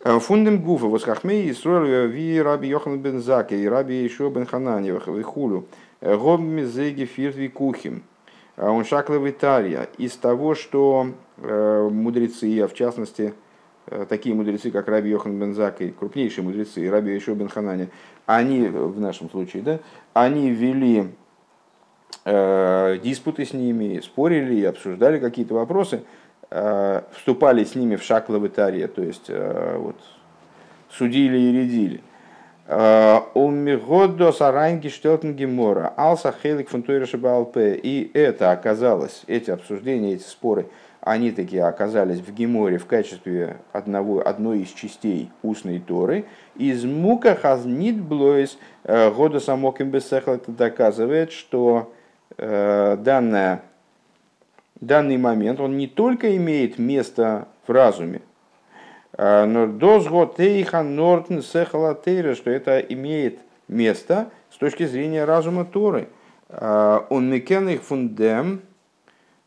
Э, 0.00 0.18
Фундем 0.18 0.62
гуфа 0.62 0.86
восхахмей 0.86 1.50
Исруэль 1.50 2.06
ви 2.06 2.40
раби 2.40 2.68
Йохан 2.68 3.00
бен 3.00 3.20
Заке 3.20 3.58
и 3.58 3.66
раби 3.66 4.02
еще 4.02 4.30
бен 4.30 4.46
Хананьевых 4.46 5.08
вихулю 5.08 5.66
э, 6.00 6.16
гобми 6.16 6.64
зеги 6.64 7.04
фиртви 7.04 7.48
кухим. 7.48 8.02
А 8.56 8.70
он 8.70 8.84
шакловый 8.84 9.32
тарья 9.32 9.88
из 9.98 10.16
того, 10.16 10.54
что 10.54 11.12
э, 11.36 11.88
мудрецы, 11.90 12.60
а 12.60 12.68
в 12.68 12.74
частности 12.74 13.34
такие 14.08 14.34
мудрецы, 14.34 14.72
как 14.72 14.88
Раби 14.88 15.10
Йохан 15.10 15.38
бен 15.38 15.54
Закей, 15.54 15.92
крупнейшие 15.92 16.42
мудрецы, 16.42 16.90
Раби 16.90 17.14
еще 17.14 17.34
бен 17.34 17.48
Ханани, 17.48 17.88
они, 18.24 18.66
в 18.66 18.98
нашем 18.98 19.30
случае, 19.30 19.62
да, 19.62 19.78
они 20.12 20.50
вели 20.50 21.12
э, 22.24 22.98
диспуты 23.00 23.44
с 23.44 23.52
ними, 23.52 24.00
спорили 24.00 24.56
и 24.56 24.64
обсуждали 24.64 25.20
какие-то 25.20 25.54
вопросы, 25.54 26.02
Э, 26.48 27.02
вступали 27.12 27.64
с 27.64 27.74
ними 27.74 27.96
в 27.96 28.04
шакловытарье, 28.04 28.86
то 28.86 29.02
есть 29.02 29.24
э, 29.28 29.76
вот, 29.78 29.96
судили 30.90 31.36
и 31.36 31.52
рядили. 31.52 32.02
Э, 32.68 33.20
Умигодо 33.34 34.32
саранги 34.32 34.88
штелтен 34.88 35.34
гемора, 35.34 35.92
алса 35.96 36.34
хелик 36.42 36.68
фунтуиреши 36.68 37.18
И 37.82 38.10
это 38.12 38.50
оказалось, 38.50 39.22
эти 39.26 39.50
обсуждения, 39.50 40.14
эти 40.14 40.24
споры, 40.24 40.66
они 41.00 41.30
такие 41.30 41.62
оказались 41.62 42.18
в 42.18 42.34
Геморе 42.34 42.78
в 42.78 42.86
качестве 42.86 43.58
одного, 43.72 44.26
одной 44.26 44.62
из 44.62 44.70
частей 44.70 45.30
устной 45.42 45.78
Торы. 45.78 46.24
Из 46.56 46.84
мука 46.84 47.36
хазнит 47.36 48.00
блоис 48.00 48.58
года 48.84 49.38
самоким 49.38 49.90
бесехл 49.90 50.32
это 50.32 50.50
доказывает, 50.50 51.30
что 51.30 51.92
данная 52.36 53.62
данный 54.80 55.16
момент, 55.16 55.60
он 55.60 55.76
не 55.76 55.86
только 55.86 56.36
имеет 56.36 56.78
место 56.78 57.48
в 57.66 57.72
разуме, 57.72 58.20
дозго 59.16 60.26
тейха 60.36 60.82
нортн 60.82 61.40
сехалатейра, 61.40 62.34
что 62.34 62.50
это 62.50 62.78
имеет 62.80 63.38
место 63.68 64.30
с 64.50 64.56
точки 64.56 64.86
зрения 64.86 65.24
разума 65.24 65.64
Торы. 65.64 66.08
А, 66.48 67.06
он 67.10 67.30
мекен 67.30 67.68
их 67.68 67.82
фундем, 67.82 68.60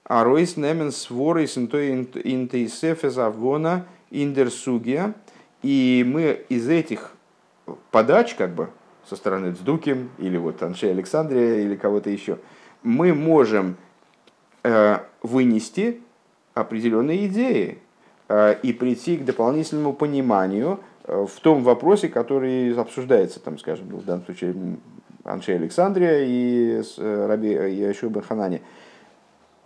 а 0.03 0.23
ройс 0.23 0.57
немен 0.57 0.91
своры 0.91 1.45
интейсефе 1.45 3.09
завона 3.09 3.85
индерсугия. 4.09 5.13
И 5.61 6.05
мы 6.07 6.45
из 6.49 6.67
этих 6.67 7.11
подач, 7.91 8.33
как 8.35 8.55
бы, 8.55 8.69
со 9.05 9.15
стороны 9.15 9.53
Цдуким, 9.53 10.09
или 10.17 10.37
вот 10.37 10.63
Анши 10.63 10.87
Александрия, 10.87 11.57
или 11.57 11.75
кого-то 11.75 12.09
еще, 12.09 12.39
мы 12.81 13.13
можем 13.13 13.75
Э, 14.61 14.99
вынести 15.21 16.01
определенные 16.53 17.27
идеи 17.27 17.77
э, 17.77 17.88
и 18.63 18.73
прийти 18.73 19.17
к 19.17 19.25
дополнительному 19.25 19.93
пониманию 19.93 20.79
э, 21.03 21.25
в 21.27 21.39
том 21.39 21.63
вопросе, 21.63 22.09
который 22.09 22.73
обсуждается, 22.75 23.39
там, 23.39 23.57
скажем, 23.57 23.87
в 23.87 24.05
данном 24.05 24.25
случае 24.25 24.55
Аншей 25.23 25.55
Александрия 25.55 26.19
и 26.25 26.81
Раби 26.97 27.49
Яшу 27.49 28.09
Бенханане. 28.09 28.61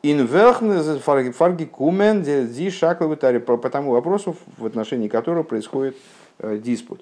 Фарги 0.02 1.66
кумен 1.66 2.24
ди 2.24 2.70
шакловый 2.70 3.18
по 3.18 3.70
тому 3.70 3.92
вопросу, 3.92 4.36
в 4.58 4.66
отношении 4.66 5.08
которого 5.08 5.44
происходит 5.44 5.96
диспут. 6.40 7.02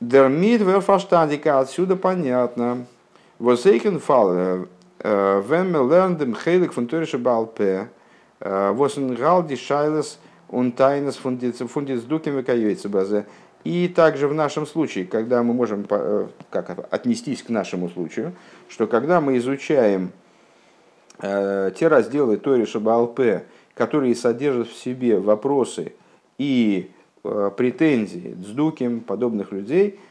Дермит 0.00 0.60
верфаштандика, 0.60 1.60
отсюда 1.60 1.96
понятно. 1.96 2.86
Восейкен 3.38 3.98
фал 3.98 4.66
wir 5.04 5.82
lernen 5.88 6.18
dem 6.18 6.36
Heilig 6.44 6.72
von 6.72 6.86
Törische 6.86 7.18
Балпе, 7.18 7.88
was 8.42 8.96
in 8.96 9.14
Галди 9.14 9.56
Шайлес 9.56 10.18
und 10.48 10.76
Тайнес 10.76 11.16
von 11.16 11.38
des 11.38 12.04
Дуким 12.04 12.44
базе. 12.90 13.26
И 13.64 13.86
также 13.86 14.26
в 14.26 14.34
нашем 14.34 14.66
случае, 14.66 15.04
когда 15.04 15.42
мы 15.44 15.54
можем 15.54 15.86
как 16.50 16.88
отнестись 16.90 17.44
к 17.44 17.48
нашему 17.48 17.88
случаю, 17.88 18.32
что 18.68 18.88
когда 18.88 19.20
мы 19.20 19.38
изучаем 19.38 20.10
те 21.20 21.88
разделы 21.88 22.38
Тори 22.38 22.66
Шабалпе, 22.66 23.44
которые 23.74 24.16
содержат 24.16 24.68
в 24.68 24.76
себе 24.76 25.20
вопросы 25.20 25.92
и 26.38 26.90
претензии 27.22 28.34
дздуким 28.36 29.00
подобных 29.00 29.52
людей– 29.52 30.00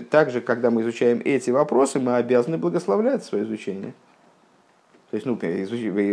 также, 0.00 0.40
когда 0.40 0.70
мы 0.70 0.82
изучаем 0.82 1.20
эти 1.24 1.50
вопросы, 1.50 2.00
мы 2.00 2.16
обязаны 2.16 2.58
благословлять 2.58 3.24
свое 3.24 3.44
изучение. 3.44 3.94
То 5.10 5.16
есть, 5.16 5.26
ну, 5.26 5.36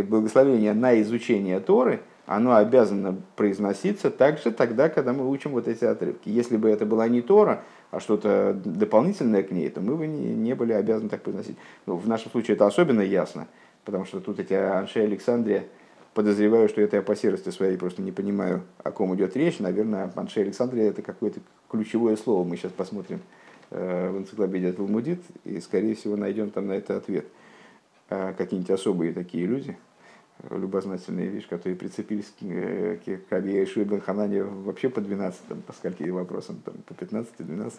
благословение 0.03 0.73
на 0.73 0.99
изучение 1.01 1.59
Торы, 1.59 2.01
оно 2.25 2.55
обязано 2.55 3.15
произноситься 3.36 4.11
также 4.11 4.51
тогда, 4.51 4.88
когда 4.89 5.13
мы 5.13 5.27
учим 5.27 5.51
вот 5.51 5.67
эти 5.67 5.84
отрывки. 5.84 6.30
Если 6.30 6.57
бы 6.57 6.69
это 6.69 6.86
была 6.86 7.07
не 7.07 7.21
Тора, 7.21 7.63
а 7.89 7.99
что-то 7.99 8.55
дополнительное 8.63 9.41
к 9.41 9.49
ней, 9.49 9.67
то 9.69 9.82
мы 9.82 9.95
бы 9.95 10.05
не, 10.05 10.36
не 10.36 10.53
были 10.53 10.73
обязаны 10.73 11.09
так 11.09 11.23
произносить. 11.23 11.57
Ну, 11.88 11.95
в 11.95 12.07
нашем 12.07 12.30
случае 12.30 12.55
это 12.55 12.67
особенно 12.67 13.01
ясно, 13.01 13.47
потому 13.84 14.05
что 14.05 14.19
тут 14.19 14.39
эти 14.39 14.53
Анши 14.53 14.99
Александрия, 14.99 15.63
Подозреваю, 16.14 16.68
что 16.70 16.82
это 16.82 16.97
я 16.97 17.01
по 17.01 17.16
серости 17.16 17.49
своей 17.49 17.78
просто 17.78 18.01
не 18.01 18.12
понимаю, 18.12 18.64
о 18.84 18.91
ком 18.91 19.16
идет 19.16 19.36
речь. 19.36 19.60
Наверное, 19.60 20.12
Манше 20.16 20.41
Александрия 20.41 20.89
это 20.89 21.01
какое-то 21.01 21.39
ключевое 21.70 22.18
слово. 22.18 22.47
Мы 22.47 22.57
сейчас 22.57 22.72
посмотрим 22.72 23.22
э, 23.70 24.10
в 24.10 24.18
энциклопедии 24.18 24.72
Талмудит 24.72 25.22
и, 25.45 25.60
скорее 25.60 25.95
всего, 25.95 26.16
найдем 26.16 26.49
там 26.49 26.68
на 26.68 26.74
это 26.74 26.97
ответ. 26.97 27.26
Э, 28.10 28.34
какие-нибудь 28.36 28.72
особые 28.72 29.14
такие 29.14 29.45
люди. 29.45 29.78
любознательная 30.49 31.28
вещь, 31.28 31.47
которые 31.47 31.78
прицепились 31.78 32.34
к, 32.39 33.30
к 33.30 33.34
Абия 33.34 33.64
и 33.64 33.84
Бен 33.84 34.01
Ханане 34.01 34.43
вообще 34.43 34.89
по 34.89 35.01
12, 35.01 35.41
там, 35.47 35.62
по 35.62 35.74
скольки 35.74 36.10
вопросам, 36.10 36.62
там, 36.66 36.76
по 36.88 36.93
15-12. 36.93 37.74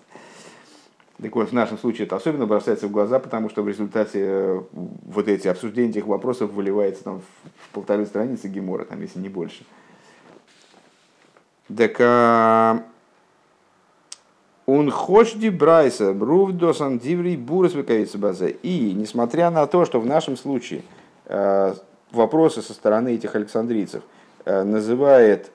Так 1.22 1.36
в 1.36 1.52
нашем 1.52 1.76
случае 1.76 2.06
это 2.06 2.16
особенно 2.16 2.46
бросается 2.46 2.86
в 2.86 2.90
глаза, 2.90 3.18
потому 3.18 3.50
что 3.50 3.62
в 3.62 3.68
результате 3.68 4.20
э, 4.22 4.60
вот 4.72 5.28
эти 5.28 5.48
обсуждения 5.48 5.90
этих 5.90 6.06
вопросов 6.06 6.50
выливается 6.52 7.04
там 7.04 7.20
в 7.20 7.68
полторы 7.74 8.06
страницы 8.06 8.48
Гемора, 8.48 8.84
там, 8.84 9.00
если 9.02 9.18
не 9.18 9.28
больше. 9.28 9.64
Так 11.76 11.96
а, 12.00 12.82
он 14.66 14.90
хочет 14.90 15.56
брайса, 15.56 16.14
брув 16.14 16.52
досан 16.52 16.98
диври 16.98 17.36
бурас 17.36 17.74
базе. 18.14 18.50
И 18.62 18.92
несмотря 18.94 19.50
на 19.50 19.66
то, 19.66 19.84
что 19.84 20.00
в 20.00 20.06
нашем 20.06 20.36
случае 20.36 20.82
э, 21.26 21.74
вопросы 22.12 22.62
со 22.62 22.72
стороны 22.72 23.14
этих 23.14 23.34
александрийцев 23.34 24.02
э, 24.44 24.62
называет 24.62 25.50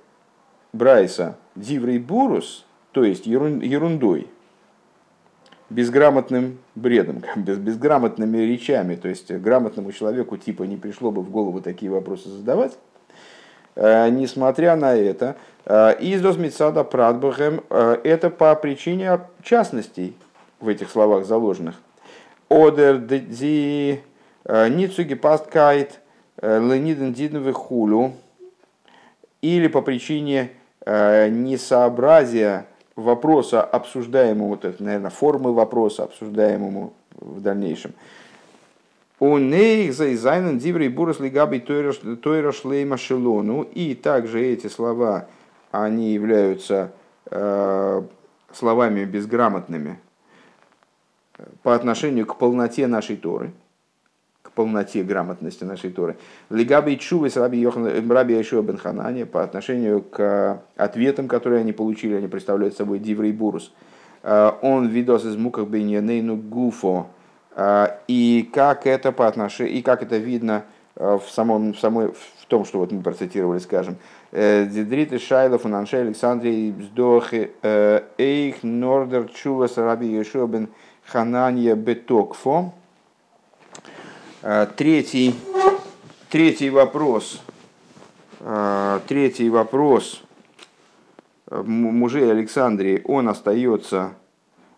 Брайса 0.74 1.38
диврей 1.56 1.98
бурус, 1.98 2.66
то 2.92 3.04
есть 3.04 3.26
ерундой, 3.26 4.28
безграмотным 5.70 6.60
бредом, 6.76 7.24
без, 7.36 7.58
безграмотными 7.58 8.38
речами, 8.40 8.96
то 8.96 9.08
есть 9.08 9.32
грамотному 9.32 9.92
человеку 9.92 10.38
типа 10.38 10.64
не 10.64 10.78
пришло 10.78 11.12
бы 11.12 11.22
в 11.22 11.30
голову 11.30 11.62
такие 11.62 11.92
вопросы 11.92 12.30
задавать. 12.30 12.78
Э, 13.76 14.10
несмотря 14.10 14.76
на 14.76 14.96
это, 14.96 15.36
э, 15.66 15.98
из 16.00 16.22
Митсада 16.38 16.84
Прадбахем 16.84 17.64
это 17.70 18.30
по 18.30 18.56
причине 18.56 19.20
частностей 19.44 20.16
в 20.60 20.68
этих 20.68 20.90
словах 20.90 21.26
заложенных. 21.26 21.76
Одер 22.50 23.00
ди 23.00 24.02
ницуги 24.48 25.16
пасткайт 25.16 26.00
лениден 26.42 27.14
дидновы 27.14 27.54
хулю 27.54 28.14
или 29.42 29.68
по 29.68 29.82
причине 29.82 30.52
несообразия 30.86 32.68
вопроса, 32.96 33.62
обсуждаемому, 33.62 34.48
вот 34.48 34.66
это, 34.66 34.82
наверное, 34.84 35.10
формы 35.10 35.54
вопроса, 35.54 36.04
обсуждаемому 36.04 36.94
в 37.16 37.42
дальнейшем. 37.42 37.94
У 39.20 39.38
нейх 39.38 39.94
зайзайнен 39.94 40.60
диврей 40.60 40.90
бурас 40.90 41.20
лигабей 41.20 41.62
тойра 41.62 42.52
шлейма 42.52 42.98
шелону. 42.98 43.62
И 43.62 43.96
также 43.96 44.46
эти 44.46 44.68
слова, 44.68 45.28
они 45.72 46.14
являются 46.14 46.92
э, 47.32 48.02
словами 48.52 49.06
безграмотными 49.06 50.00
по 51.64 51.76
отношению 51.76 52.26
к 52.26 52.38
полноте 52.38 52.88
нашей 52.88 53.16
Торы, 53.16 53.52
полноте 54.56 55.04
грамотности 55.04 55.64
нашей 55.64 55.92
Торы. 55.92 56.18
Лигаби 56.50 56.98
чувы 56.98 57.30
с 57.30 57.38
раби, 57.38 57.68
раби 57.68 58.42
Ишуа 58.42 58.62
бен 58.62 58.78
Ханани 58.78 59.26
по 59.26 59.44
отношению 59.44 60.02
к 60.02 60.62
ответам, 60.76 61.28
которые 61.28 61.62
они 61.62 61.74
получили, 61.74 62.16
они 62.16 62.28
представляют 62.28 62.76
собой 62.76 63.00
диврей 63.00 63.32
бурус. 63.32 63.72
Э, 64.24 64.54
он 64.62 64.88
видос 64.88 65.24
из 65.24 65.36
муках 65.38 65.68
беньянейну 65.68 66.36
гуфо. 66.36 67.08
Э, 67.56 67.88
и 68.08 68.50
как 68.52 68.88
это 68.88 69.12
по 69.12 69.28
отношению, 69.28 69.76
и 69.76 69.82
как 69.82 70.02
это 70.02 70.18
видно 70.18 70.64
э, 70.96 71.20
в 71.24 71.30
самом, 71.30 71.74
в 71.74 71.80
самой, 71.80 72.08
в 72.08 72.46
том, 72.48 72.66
что 72.66 72.80
вот 72.80 72.92
мы 72.92 73.02
процитировали, 73.02 73.60
скажем, 73.60 73.98
Дидрит 74.32 75.14
и 75.14 75.18
Шайлов, 75.18 75.64
Унаншей 75.64 76.02
Александрий, 76.02 76.72
Бздохи, 76.72 77.52
Эйх, 78.18 78.64
Нордер, 78.64 79.30
Чувас, 79.30 79.78
Раби 79.78 80.08
Ешуа 80.08 80.46
бен 80.46 80.68
Хананья 81.06 81.76
Бетокфо. 81.76 82.74
Третий, 84.78 85.34
третий 86.30 86.70
вопрос. 86.70 87.42
Третий 89.08 89.50
вопрос 89.50 90.22
мужей 91.50 92.30
Александрии, 92.30 93.02
он 93.06 93.28
остается 93.28 94.12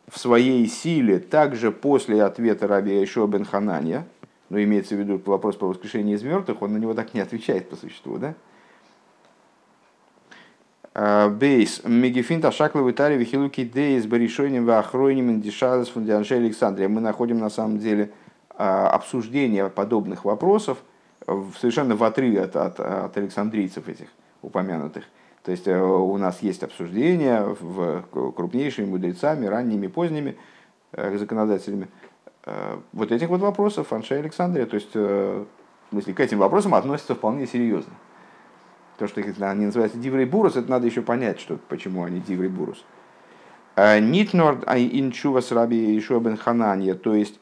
в 0.08 0.20
своей 0.20 0.66
силе 0.68 1.20
также 1.20 1.74
после 1.74 2.24
ответа 2.24 2.66
Раби 2.66 3.04
Ишуа 3.04 3.28
бен 3.28 3.44
Хананья, 3.44 4.08
но 4.50 4.64
имеется 4.64 4.96
в 4.96 5.00
виду 5.00 5.22
вопрос 5.26 5.58
по 5.58 5.68
воскрешению 5.68 6.16
из 6.16 6.24
мертвых, 6.24 6.62
он 6.62 6.72
на 6.72 6.78
него 6.78 6.94
так 6.94 7.14
не 7.14 7.20
отвечает 7.20 7.70
по 7.70 7.76
существу, 7.76 8.18
да? 10.94 11.30
Бейс. 11.30 11.82
Мегефинт 11.84 12.46
Ашакловый 12.46 12.94
Тари 12.94 13.18
Вихилуки 13.18 13.66
Дейс 13.66 14.06
Баришойним 14.06 14.66
Вахройним 14.66 15.30
Индишадас 15.30 15.90
Фундианше 15.90 16.36
Александрия. 16.36 16.88
Мы 16.88 17.02
находим 17.02 17.40
на 17.40 17.50
самом 17.50 17.80
деле 17.80 18.12
а, 18.14 18.27
обсуждение 18.58 19.70
подобных 19.70 20.26
вопросов 20.26 20.80
совершенно 21.60 21.96
в 21.96 22.04
отрыве 22.04 22.42
от, 22.42 22.56
от, 22.56 22.80
от 22.80 23.18
александрийцев 23.18 23.88
этих 23.88 24.08
упомянутых. 24.42 25.04
То 25.48 25.52
есть 25.52 25.66
э, 25.66 25.82
у 25.82 26.18
нас 26.18 26.42
есть 26.42 26.62
обсуждение 26.64 27.56
в 27.60 28.04
крупнейшими 28.12 28.86
мудрецами, 28.86 29.46
ранними, 29.46 29.88
поздними 29.88 30.38
э, 30.92 31.18
законодателями 31.18 31.88
э, 32.46 32.78
вот 32.92 33.14
этих 33.14 33.30
вот 33.30 33.40
вопросов 33.40 33.94
Анша 33.94 34.16
Александрия. 34.16 34.66
То 34.66 34.76
есть, 34.76 34.94
в 34.94 35.46
смысле, 35.92 36.14
к 36.14 36.20
этим 36.20 36.40
вопросам 36.40 36.76
относятся 36.76 37.16
вполне 37.16 37.48
серьезно. 37.48 37.94
То, 38.98 39.08
что 39.08 39.22
их 39.22 39.40
они 39.40 39.68
называются 39.68 39.98
диврей 39.98 40.26
бурус, 40.26 40.58
это 40.58 40.70
надо 40.70 40.86
еще 40.86 41.02
понять, 41.02 41.40
что, 41.40 41.58
почему 41.70 42.04
они 42.04 42.20
диврей 42.20 42.50
бурус. 42.50 42.84
Нитнорд 43.78 44.68
инчувас 44.68 45.54
раби 45.54 45.98
Ишуа 45.98 46.20
бен 46.20 46.36
Хананья, 46.36 46.96
то 46.96 47.14
есть 47.14 47.40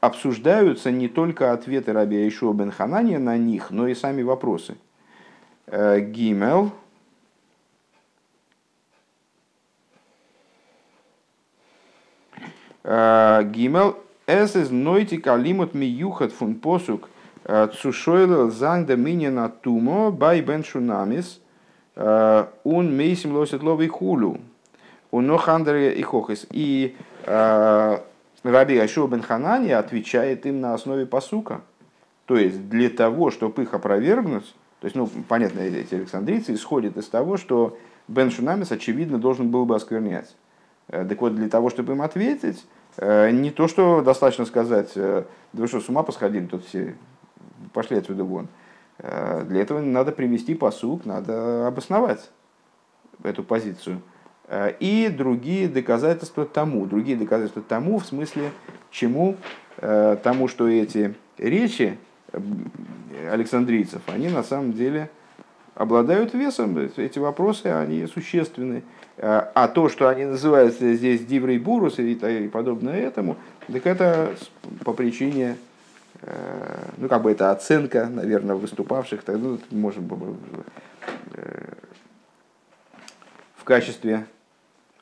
обсуждаются 0.00 0.90
не 0.90 1.08
только 1.08 1.52
ответы 1.52 1.92
раби 1.92 2.28
Ишуа 2.28 2.52
бен 2.52 2.70
Хананья 2.70 3.18
на 3.18 3.36
них, 3.36 3.70
но 3.70 3.88
и 3.88 3.94
сами 3.94 4.22
вопросы. 4.22 4.76
Гимел. 5.66 6.72
Гимел. 12.84 13.96
Es 14.26 14.54
ist 14.54 14.70
neutig 14.70 15.26
alimut 15.26 15.74
mi 15.74 15.86
юхат 15.86 16.32
фун 16.32 16.54
посук 16.56 17.08
Цушойл 17.46 18.50
зангда 18.50 18.94
минина 18.96 19.48
тумо 19.48 20.12
бай 20.12 20.42
бен 20.42 20.62
шунамис 20.62 21.40
он 21.96 22.96
мейсим 22.96 23.32
лосит 23.32 23.62
ловый 23.62 23.88
хулю. 23.88 24.38
У 25.10 25.22
нохандре 25.22 25.94
и 25.94 26.02
хохис. 26.02 26.46
И 26.50 26.94
Раби 28.42 28.78
Ашуа 28.78 29.08
бен 29.08 29.22
Ханани 29.22 29.70
отвечает 29.70 30.46
им 30.46 30.60
на 30.60 30.74
основе 30.74 31.06
посука. 31.06 31.62
То 32.26 32.36
есть 32.36 32.68
для 32.68 32.90
того, 32.90 33.30
чтобы 33.30 33.62
их 33.62 33.74
опровергнуть, 33.74 34.54
то 34.80 34.84
есть, 34.84 34.94
ну, 34.94 35.08
понятно, 35.28 35.60
эти 35.60 35.94
александрийцы 35.94 36.54
исходят 36.54 36.96
из 36.96 37.08
того, 37.08 37.36
что 37.36 37.76
Бен 38.06 38.30
Шунамис, 38.30 38.70
очевидно, 38.70 39.18
должен 39.18 39.50
был 39.50 39.64
бы 39.64 39.74
осквернять. 39.74 40.36
Так 40.86 41.20
вот, 41.20 41.34
для 41.34 41.48
того, 41.48 41.68
чтобы 41.68 41.94
им 41.94 42.02
ответить, 42.02 42.64
не 43.00 43.50
то, 43.50 43.66
что 43.66 44.02
достаточно 44.02 44.44
сказать, 44.44 44.92
да 44.94 45.24
вы 45.52 45.66
что, 45.66 45.80
с 45.80 45.88
ума 45.88 46.02
посходили, 46.02 46.46
тут 46.46 46.64
все 46.64 46.94
пошли 47.72 47.96
отсюда 47.96 48.24
вон. 48.24 48.48
Э, 48.98 49.44
для 49.44 49.62
этого 49.62 49.80
надо 49.80 50.12
привести 50.12 50.54
посук, 50.54 51.04
надо 51.04 51.66
обосновать 51.66 52.30
эту 53.22 53.42
позицию. 53.42 54.02
Э, 54.48 54.72
и 54.80 55.08
другие 55.08 55.68
доказательства 55.68 56.44
тому. 56.44 56.86
Другие 56.86 57.16
доказательства 57.16 57.62
тому, 57.62 57.98
в 57.98 58.06
смысле, 58.06 58.50
чему? 58.90 59.36
Э, 59.78 60.16
тому, 60.22 60.48
что 60.48 60.68
эти 60.68 61.14
речи 61.38 61.96
александрийцев, 63.30 64.02
они 64.06 64.28
на 64.28 64.42
самом 64.42 64.72
деле 64.72 65.10
обладают 65.74 66.34
весом. 66.34 66.76
Эти 66.96 67.18
вопросы, 67.18 67.66
они 67.66 68.06
существенны. 68.06 68.82
А 69.20 69.68
то, 69.68 69.88
что 69.88 70.08
они 70.08 70.26
называются 70.26 70.94
здесь 70.94 71.24
диврей 71.24 71.58
бурус 71.58 71.98
и 71.98 72.48
подобное 72.52 73.00
этому, 73.00 73.36
так 73.66 73.86
это 73.86 74.30
по 74.84 74.92
причине 74.92 75.56
Э, 76.22 76.90
ну, 76.96 77.08
как 77.08 77.22
бы 77.22 77.30
это 77.30 77.50
оценка, 77.50 78.06
наверное, 78.06 78.56
выступавших, 78.56 79.22
тогда 79.22 79.56
ну, 79.70 79.92
э, 81.34 81.72
в 83.56 83.64
качестве 83.64 84.26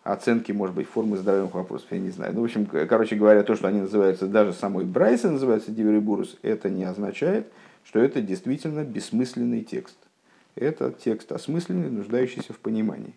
оценки, 0.06 0.52
может 0.52 0.74
быть, 0.74 0.88
формы 0.88 1.16
здоровых 1.16 1.54
вопросов, 1.54 1.88
я 1.90 1.98
не 1.98 2.10
знаю. 2.10 2.32
Ну, 2.34 2.42
в 2.42 2.44
общем, 2.44 2.66
короче 2.66 3.16
говоря, 3.16 3.42
то, 3.42 3.56
что 3.56 3.68
они 3.68 3.80
называются, 3.80 4.26
даже 4.26 4.52
самой 4.52 4.84
Брайса 4.84 5.30
называется 5.30 5.70
Диверибурус, 5.72 6.36
это 6.42 6.70
не 6.70 6.84
означает, 6.84 7.50
что 7.84 7.98
это 7.98 8.20
действительно 8.20 8.84
бессмысленный 8.84 9.62
текст. 9.62 9.96
Это 10.54 10.92
текст 10.92 11.32
осмысленный, 11.32 11.90
нуждающийся 11.90 12.52
в 12.52 12.58
понимании. 12.58 13.14